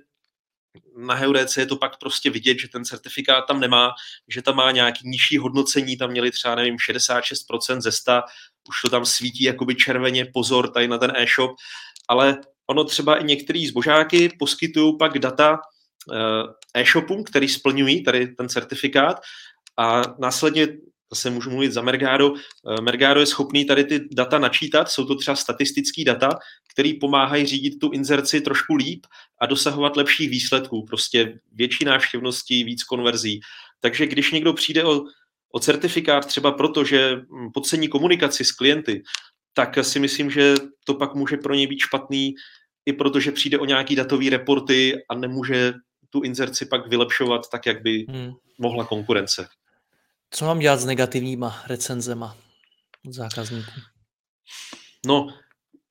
na 0.97 1.13
Heurece 1.13 1.61
je 1.61 1.65
to 1.65 1.75
pak 1.75 1.99
prostě 1.99 2.29
vidět, 2.29 2.59
že 2.59 2.67
ten 2.67 2.85
certifikát 2.85 3.47
tam 3.47 3.59
nemá, 3.59 3.91
že 4.27 4.41
tam 4.41 4.55
má 4.55 4.71
nějaký 4.71 5.09
nižší 5.09 5.37
hodnocení, 5.37 5.97
tam 5.97 6.11
měli 6.11 6.31
třeba, 6.31 6.55
nevím, 6.55 6.75
66% 6.75 7.81
ze 7.81 7.91
100, 7.91 8.11
už 8.69 8.81
to 8.81 8.89
tam 8.89 9.05
svítí 9.05 9.43
jakoby 9.43 9.75
červeně, 9.75 10.25
pozor 10.33 10.71
tady 10.71 10.87
na 10.87 10.97
ten 10.97 11.13
e-shop, 11.15 11.51
ale 12.07 12.37
ono 12.67 12.83
třeba 12.83 13.15
i 13.15 13.23
některý 13.23 13.67
zbožáky 13.67 14.29
poskytují 14.39 14.97
pak 14.97 15.19
data 15.19 15.57
Eh, 15.57 15.76
e-shopům, 16.73 17.23
který 17.23 17.47
splňují 17.47 18.03
tady 18.03 18.27
ten 18.27 18.49
certifikát 18.49 19.17
a 19.77 20.01
následně 20.19 20.67
zase 21.13 21.29
můžu 21.29 21.49
mluvit 21.49 21.71
za 21.71 21.81
Mergado. 21.81 22.33
Eh, 22.35 22.81
Mergado 22.81 23.19
je 23.19 23.25
schopný 23.25 23.65
tady 23.65 23.83
ty 23.83 24.07
data 24.11 24.39
načítat, 24.39 24.89
jsou 24.89 25.05
to 25.05 25.15
třeba 25.15 25.35
statistický 25.35 26.03
data, 26.03 26.29
který 26.73 26.93
pomáhají 26.93 27.45
řídit 27.45 27.79
tu 27.79 27.91
inzerci 27.91 28.41
trošku 28.41 28.75
líp 28.75 29.05
a 29.41 29.45
dosahovat 29.45 29.97
lepších 29.97 30.29
výsledků, 30.29 30.85
prostě 30.85 31.39
větší 31.53 31.85
návštěvnosti, 31.85 32.63
víc 32.63 32.83
konverzí. 32.83 33.39
Takže 33.79 34.05
když 34.05 34.31
někdo 34.31 34.53
přijde 34.53 34.83
o, 34.83 35.03
o 35.51 35.59
certifikát 35.59 36.25
třeba 36.25 36.51
proto, 36.51 36.83
že 36.83 37.15
hm, 37.15 37.51
podcení 37.53 37.87
komunikaci 37.87 38.45
s 38.45 38.51
klienty, 38.51 39.03
tak 39.53 39.77
si 39.81 39.99
myslím, 39.99 40.31
že 40.31 40.53
to 40.85 40.93
pak 40.93 41.15
může 41.15 41.37
pro 41.37 41.53
něj 41.53 41.67
být 41.67 41.79
špatný, 41.79 42.33
i 42.85 42.93
protože 42.93 43.31
přijde 43.31 43.59
o 43.59 43.65
nějaký 43.65 43.95
datový 43.95 44.29
reporty 44.29 44.95
a 45.09 45.15
nemůže 45.15 45.73
tu 46.09 46.21
inzerci 46.21 46.65
pak 46.65 46.87
vylepšovat 46.87 47.49
tak, 47.49 47.65
jak 47.65 47.81
by 47.81 48.05
hmm. 48.09 48.33
mohla 48.57 48.85
konkurence. 48.85 49.47
Co 50.31 50.45
mám 50.45 50.59
dělat 50.59 50.79
s 50.79 50.85
negativníma 50.85 51.63
recenzema 51.67 52.37
od 53.07 53.13
zákazníků? 53.13 53.71
No, 55.05 55.27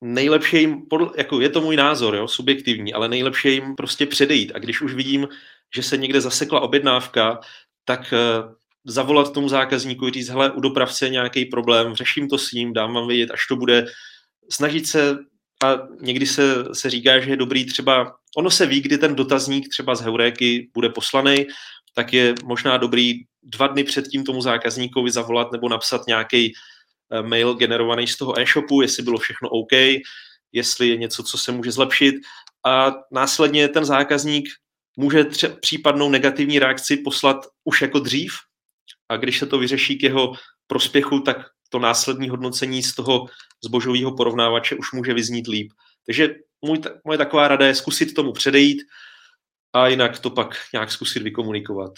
nejlepší 0.01 0.57
jim, 0.57 0.81
jako 1.17 1.41
je 1.41 1.49
to 1.49 1.61
můj 1.61 1.75
názor, 1.75 2.15
jo, 2.15 2.27
subjektivní, 2.27 2.93
ale 2.93 3.07
nejlepší 3.07 3.53
jim 3.53 3.75
prostě 3.75 4.05
předejít. 4.05 4.51
A 4.55 4.59
když 4.59 4.81
už 4.81 4.93
vidím, 4.93 5.27
že 5.75 5.83
se 5.83 5.97
někde 5.97 6.21
zasekla 6.21 6.59
objednávka, 6.59 7.39
tak 7.85 8.13
uh, 8.13 8.53
zavolat 8.85 9.33
tomu 9.33 9.49
zákazníku, 9.49 10.09
říct, 10.09 10.29
hele, 10.29 10.51
u 10.51 10.59
dopravce 10.59 11.05
je 11.05 11.09
nějaký 11.09 11.45
problém, 11.45 11.95
řeším 11.95 12.29
to 12.29 12.37
s 12.37 12.51
ním, 12.51 12.73
dám 12.73 12.93
vám 12.93 13.07
vědět, 13.07 13.31
až 13.31 13.47
to 13.47 13.55
bude. 13.55 13.85
Snažit 14.51 14.87
se 14.87 15.17
a 15.63 15.77
někdy 16.01 16.25
se, 16.25 16.65
se 16.73 16.89
říká, 16.89 17.19
že 17.19 17.29
je 17.29 17.37
dobrý 17.37 17.65
třeba, 17.65 18.15
ono 18.37 18.51
se 18.51 18.65
ví, 18.65 18.81
kdy 18.81 18.97
ten 18.97 19.15
dotazník 19.15 19.69
třeba 19.69 19.95
z 19.95 20.01
Heuréky 20.01 20.69
bude 20.73 20.89
poslaný, 20.89 21.45
tak 21.95 22.13
je 22.13 22.35
možná 22.43 22.77
dobrý 22.77 23.13
dva 23.43 23.67
dny 23.67 23.83
předtím 23.83 24.23
tomu 24.23 24.41
zákazníkovi 24.41 25.11
zavolat 25.11 25.51
nebo 25.51 25.69
napsat 25.69 26.07
nějaký 26.07 26.53
eh, 27.11 27.21
mail 27.21 27.53
generovaný 27.53 28.07
z 28.07 28.17
toho 28.17 28.39
e-shopu, 28.39 28.81
jestli 28.81 29.03
bylo 29.03 29.17
všechno 29.17 29.49
OK, 29.49 29.71
jestli 30.51 30.87
je 30.87 30.97
něco, 30.97 31.23
co 31.23 31.37
se 31.37 31.51
může 31.51 31.71
zlepšit. 31.71 32.15
A 32.65 32.93
následně 33.11 33.67
ten 33.67 33.85
zákazník 33.85 34.49
může 34.97 35.23
třeba 35.23 35.55
případnou 35.61 36.09
negativní 36.09 36.59
reakci 36.59 36.97
poslat 36.97 37.37
už 37.63 37.81
jako 37.81 37.99
dřív. 37.99 38.33
A 39.09 39.17
když 39.17 39.39
se 39.39 39.45
to 39.45 39.59
vyřeší 39.59 39.97
k 39.97 40.03
jeho 40.03 40.33
prospěchu, 40.67 41.19
tak 41.19 41.37
to 41.69 41.79
následní 41.79 42.29
hodnocení 42.29 42.83
z 42.83 42.95
toho 42.95 43.25
zbožového 43.63 44.15
porovnávače 44.15 44.75
už 44.75 44.91
může 44.91 45.13
vyznít 45.13 45.47
líp. 45.47 45.71
Takže 46.05 46.35
můj, 46.61 46.81
moje 47.05 47.17
taková 47.17 47.47
rada 47.47 47.67
je 47.67 47.75
zkusit 47.75 48.13
tomu 48.13 48.33
předejít 48.33 48.83
a 49.73 49.87
jinak 49.87 50.19
to 50.19 50.29
pak 50.29 50.55
nějak 50.73 50.91
zkusit 50.91 51.23
vykomunikovat. 51.23 51.93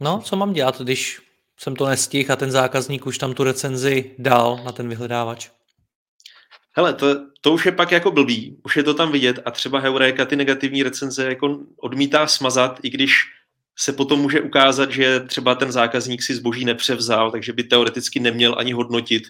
No, 0.00 0.20
co 0.24 0.36
mám 0.36 0.52
dělat, 0.52 0.80
když 0.80 1.22
jsem 1.60 1.76
to 1.76 1.86
nestihl 1.86 2.32
a 2.32 2.36
ten 2.36 2.50
zákazník 2.50 3.06
už 3.06 3.18
tam 3.18 3.34
tu 3.34 3.44
recenzi 3.44 4.14
dal 4.18 4.60
na 4.64 4.72
ten 4.72 4.88
vyhledávač? 4.88 5.50
Hele, 6.76 6.94
to, 6.94 7.06
to 7.40 7.52
už 7.52 7.66
je 7.66 7.72
pak 7.72 7.92
jako 7.92 8.10
blbý, 8.10 8.60
už 8.64 8.76
je 8.76 8.82
to 8.82 8.94
tam 8.94 9.12
vidět 9.12 9.38
a 9.44 9.50
třeba 9.50 9.78
Heureka 9.78 10.24
ty 10.24 10.36
negativní 10.36 10.82
recenze 10.82 11.24
jako 11.24 11.58
odmítá 11.76 12.26
smazat, 12.26 12.80
i 12.82 12.90
když 12.90 13.12
se 13.78 13.92
potom 13.92 14.20
může 14.20 14.40
ukázat, 14.40 14.90
že 14.90 15.20
třeba 15.20 15.54
ten 15.54 15.72
zákazník 15.72 16.22
si 16.22 16.34
zboží 16.34 16.64
nepřevzal, 16.64 17.30
takže 17.30 17.52
by 17.52 17.64
teoreticky 17.64 18.20
neměl 18.20 18.54
ani 18.58 18.72
hodnotit 18.72 19.22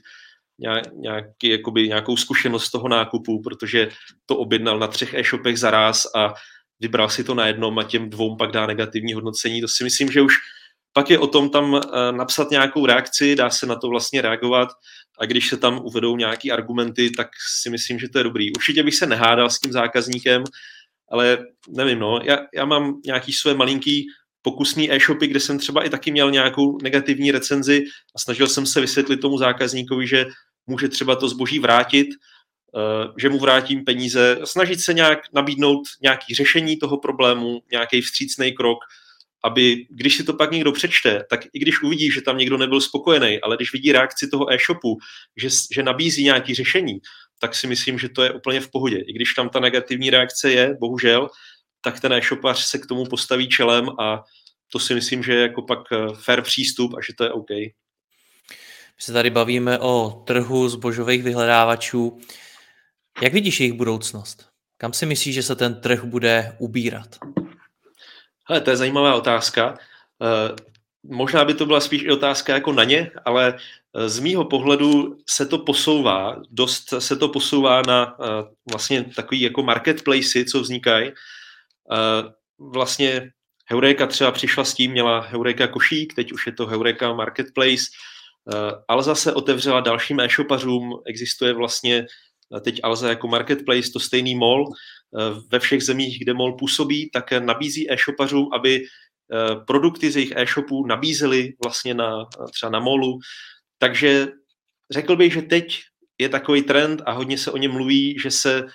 nějaký, 0.93 1.49
jakoby, 1.49 1.89
nějakou 1.89 2.17
zkušenost 2.17 2.71
toho 2.71 2.89
nákupu, 2.89 3.43
protože 3.43 3.89
to 4.27 4.37
objednal 4.37 4.79
na 4.79 4.87
třech 4.87 5.15
e-shopech 5.15 5.59
za 5.59 5.71
raz 5.71 6.07
a 6.17 6.35
vybral 6.81 7.09
si 7.09 7.25
to 7.25 7.35
na 7.35 7.47
jednom 7.47 7.79
a 7.79 7.85
těm 7.85 8.11
dvou 8.11 8.37
pak 8.37 8.51
dá 8.51 8.67
negativní 8.67 9.13
hodnocení. 9.13 9.61
To 9.61 9.69
si 9.69 9.85
myslím, 9.85 10.13
že 10.13 10.23
už 10.23 10.35
pak 10.93 11.11
je 11.11 11.19
o 11.19 11.27
tom 11.27 11.51
tam 11.51 11.75
eh, 11.75 12.13
napsat 12.13 12.51
nějakou 12.51 12.87
reakci, 12.87 13.37
dá 13.37 13.51
se 13.51 13.67
na 13.67 13.77
to 13.77 13.89
vlastně 13.89 14.23
reagovat 14.23 14.69
a 15.19 15.27
když 15.27 15.49
se 15.49 15.57
tam 15.57 15.81
uvedou 15.85 16.17
nějaké 16.17 16.51
argumenty, 16.51 17.11
tak 17.11 17.29
si 17.61 17.71
myslím, 17.71 17.99
že 17.99 18.09
to 18.09 18.19
je 18.19 18.25
dobrý. 18.25 18.53
Určitě 18.53 18.83
bych 18.83 18.95
se 18.95 19.07
nehádal 19.07 19.51
s 19.51 19.61
tím 19.61 19.73
zákazníkem, 19.73 20.45
ale 21.11 21.39
nevím, 21.69 21.99
no, 21.99 22.21
já, 22.25 22.39
já 22.55 22.65
mám 22.65 23.01
nějaký 23.07 23.33
své 23.33 23.55
malinký 23.55 24.07
pokusný 24.45 24.93
e-shopy, 24.93 25.27
kde 25.27 25.41
jsem 25.41 25.59
třeba 25.59 25.85
i 25.85 25.91
taky 25.91 26.11
měl 26.13 26.31
nějakou 26.31 26.79
negativní 26.83 27.31
recenzi 27.31 27.85
a 28.17 28.19
snažil 28.19 28.47
jsem 28.47 28.67
se 28.67 28.81
vysvětlit 28.81 29.17
tomu 29.17 29.39
zákazníkovi, 29.39 30.07
že 30.07 30.27
může 30.67 30.89
třeba 30.89 31.17
to 31.17 31.29
zboží 31.29 31.59
vrátit, 31.59 32.07
eh, 32.09 33.09
že 33.19 33.29
mu 33.29 33.39
vrátím 33.39 33.85
peníze, 33.85 34.39
snažit 34.45 34.81
se 34.81 34.95
nějak 34.95 35.19
nabídnout 35.35 35.83
nějaký 36.03 36.35
řešení 36.35 36.77
toho 36.77 36.99
problému, 36.99 37.61
nějaký 37.73 38.01
vstřícný 38.01 38.53
krok, 38.53 38.79
aby 39.45 39.87
když 39.91 40.17
si 40.17 40.25
to 40.25 40.33
pak 40.33 40.53
někdo 40.53 40.73
přečte, 40.73 41.25
tak 41.31 41.41
i 41.53 41.59
když 41.59 41.83
uvidí, 41.83 42.11
že 42.11 42.23
tam 42.23 42.39
někdo 42.39 42.57
nebyl 42.57 42.81
spokojený, 42.81 43.41
ale 43.41 43.57
když 43.57 43.73
vidí 43.73 43.93
reakci 43.93 44.29
toho 44.29 44.53
e-shopu, 44.53 44.97
že, 45.37 45.49
že 45.75 45.83
nabízí 45.83 46.25
nějaké 46.25 46.55
řešení, 46.55 47.01
tak 47.41 47.55
si 47.55 47.67
myslím, 47.67 47.99
že 47.99 48.09
to 48.09 48.23
je 48.23 48.33
úplně 48.33 48.61
v 48.61 48.71
pohodě. 48.71 48.97
I 48.97 49.13
když 49.13 49.35
tam 49.35 49.49
ta 49.49 49.61
negativní 49.61 50.11
reakce 50.11 50.53
je, 50.53 50.77
bohužel, 50.81 51.29
tak 51.85 52.01
ten 52.01 52.13
e-shopař 52.13 52.65
se 52.65 52.79
k 52.79 52.87
tomu 52.87 53.05
postaví 53.05 53.49
čelem 53.49 53.89
a 54.01 54.25
to 54.73 54.79
si 54.79 54.95
myslím, 54.95 55.23
že 55.23 55.35
je 55.35 55.43
jako 55.43 55.63
pak 55.63 55.79
eh, 55.93 55.97
fair 56.15 56.43
přístup 56.43 56.95
a 56.95 57.01
že 57.07 57.13
to 57.15 57.25
je 57.25 57.31
OK. 57.31 57.51
My 57.51 59.01
se 59.01 59.13
tady 59.13 59.31
bavíme 59.31 59.79
o 59.79 60.23
trhu 60.27 60.69
zbožových 60.69 61.23
vyhledávačů. 61.23 62.19
Jak 63.23 63.33
vidíš 63.33 63.61
jejich 63.61 63.73
budoucnost? 63.73 64.49
Kam 64.77 64.93
si 64.93 65.07
myslíš, 65.07 65.35
že 65.35 65.43
se 65.43 65.57
ten 65.57 65.81
trh 65.81 66.05
bude 66.05 66.57
ubírat? 66.59 67.09
Hele, 68.49 68.61
to 68.61 68.71
je 68.71 68.77
zajímavá 68.77 69.15
otázka. 69.15 69.79
Eh, 70.23 70.57
možná 71.03 71.45
by 71.45 71.55
to 71.55 71.67
byla 71.67 71.81
spíš 71.81 72.03
i 72.03 72.11
otázka 72.11 72.55
jako 72.55 72.73
na 72.73 72.85
ně, 72.85 73.11
ale 73.25 73.55
eh, 73.95 74.09
z 74.09 74.19
mýho 74.19 74.45
pohledu 74.45 75.19
se 75.29 75.47
to 75.47 75.59
posouvá, 75.59 76.43
dost 76.51 76.95
se 76.99 77.17
to 77.17 77.29
posouvá 77.29 77.83
na 77.83 78.17
vlastně 78.71 79.05
takový 79.05 79.41
jako 79.41 79.63
marketplace, 79.63 80.45
co 80.45 80.61
vznikají, 80.61 81.13
vlastně 82.59 83.31
Heureka 83.67 84.07
třeba 84.07 84.33
přišla 84.33 84.65
s 84.65 84.75
tím, 84.75 84.91
měla 84.93 85.21
Heureka 85.21 85.67
košík, 85.67 86.15
teď 86.15 86.33
už 86.33 86.47
je 86.47 86.53
to 86.53 86.67
Heureka 86.67 87.13
Marketplace, 87.13 87.83
Alza 88.89 89.15
se 89.15 89.33
otevřela 89.33 89.81
dalším 89.81 90.21
e-shopařům, 90.21 91.01
existuje 91.07 91.53
vlastně 91.53 92.07
teď 92.65 92.81
Alza 92.83 93.09
jako 93.09 93.29
Marketplace, 93.29 93.91
to 93.93 94.01
stejný 94.01 94.35
mall, 94.35 94.65
ve 95.51 95.59
všech 95.59 95.83
zemích, 95.83 96.19
kde 96.19 96.35
mall 96.35 96.57
působí, 96.57 97.11
tak 97.13 97.33
nabízí 97.33 97.93
e-shopařům, 97.93 98.49
aby 98.55 98.81
produkty 99.67 100.11
z 100.11 100.17
jejich 100.17 100.33
e-shopů 100.37 100.87
nabízely 100.87 101.53
vlastně 101.65 101.95
na, 101.95 102.27
třeba 102.53 102.71
na 102.71 102.81
molu. 102.81 103.19
Takže 103.79 104.29
řekl 104.91 105.17
bych, 105.17 105.33
že 105.33 105.43
teď 105.43 105.81
je 106.19 106.29
takový 106.29 106.63
trend 106.63 107.03
a 107.07 107.13
hodně 107.13 107.39
se 107.39 107.51
o 107.51 107.57
něm 107.57 107.73
mluví, 107.73 108.19
že 108.23 108.31
se 108.31 108.67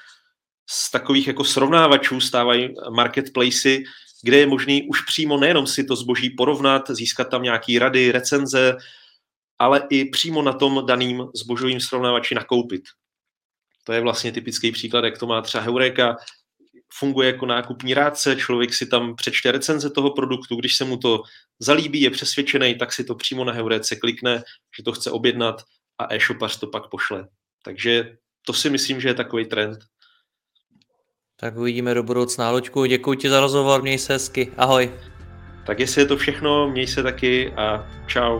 z 0.72 0.92
takových 0.92 1.28
jako 1.28 1.44
srovnávačů 1.44 2.22
stávají 2.22 2.76
marketplacy, 2.90 3.84
kde 4.24 4.38
je 4.38 4.48
možný 4.48 4.88
už 4.88 5.02
přímo 5.02 5.38
nejenom 5.38 5.68
si 5.68 5.84
to 5.84 5.96
zboží 5.96 6.30
porovnat, 6.30 6.90
získat 6.90 7.30
tam 7.30 7.44
nějaký 7.44 7.80
rady, 7.80 8.12
recenze, 8.12 8.78
ale 9.60 9.88
i 9.90 10.06
přímo 10.06 10.42
na 10.42 10.54
tom 10.54 10.86
daným 10.86 11.24
zbožovým 11.36 11.80
srovnávači 11.80 12.36
nakoupit. 12.36 12.82
To 13.84 13.94
je 13.94 14.02
vlastně 14.02 14.32
typický 14.32 14.72
příklad, 14.72 15.04
jak 15.04 15.18
to 15.18 15.28
má 15.28 15.42
třeba 15.42 15.64
Heureka, 15.64 16.18
funguje 16.94 17.28
jako 17.28 17.46
nákupní 17.46 17.94
rádce, 17.94 18.36
člověk 18.36 18.74
si 18.74 18.86
tam 18.86 19.16
přečte 19.16 19.52
recenze 19.52 19.90
toho 19.90 20.12
produktu, 20.12 20.56
když 20.56 20.76
se 20.76 20.86
mu 20.86 20.98
to 20.98 21.24
zalíbí, 21.60 22.02
je 22.02 22.10
přesvědčený, 22.10 22.76
tak 22.76 22.94
si 22.94 23.04
to 23.04 23.16
přímo 23.16 23.44
na 23.44 23.54
Heurece 23.54 23.96
klikne, 23.96 24.44
že 24.78 24.84
to 24.84 24.92
chce 24.92 25.12
objednat 25.12 25.64
a 25.98 26.14
e-shopař 26.14 26.60
to 26.60 26.68
pak 26.68 26.90
pošle. 26.90 27.28
Takže 27.64 28.18
to 28.46 28.54
si 28.54 28.70
myslím, 28.70 29.02
že 29.02 29.08
je 29.08 29.14
takový 29.14 29.46
trend. 29.46 29.80
Tak 31.42 31.58
uvidíme 31.58 31.94
do 31.94 32.04
budoucna. 32.04 32.52
Loďku, 32.52 32.86
děkuji 32.86 33.14
ti 33.14 33.30
za 33.30 33.40
rozhovor, 33.40 33.82
měj 33.82 33.98
se 33.98 34.14
hezky. 34.14 34.52
Ahoj. 34.58 34.92
Tak 35.66 35.80
jestli 35.80 36.02
je 36.02 36.06
to 36.06 36.18
všechno, 36.18 36.70
měj 36.70 36.88
se 36.88 37.04
taky 37.04 37.54
a 37.58 37.88
čau. 38.08 38.40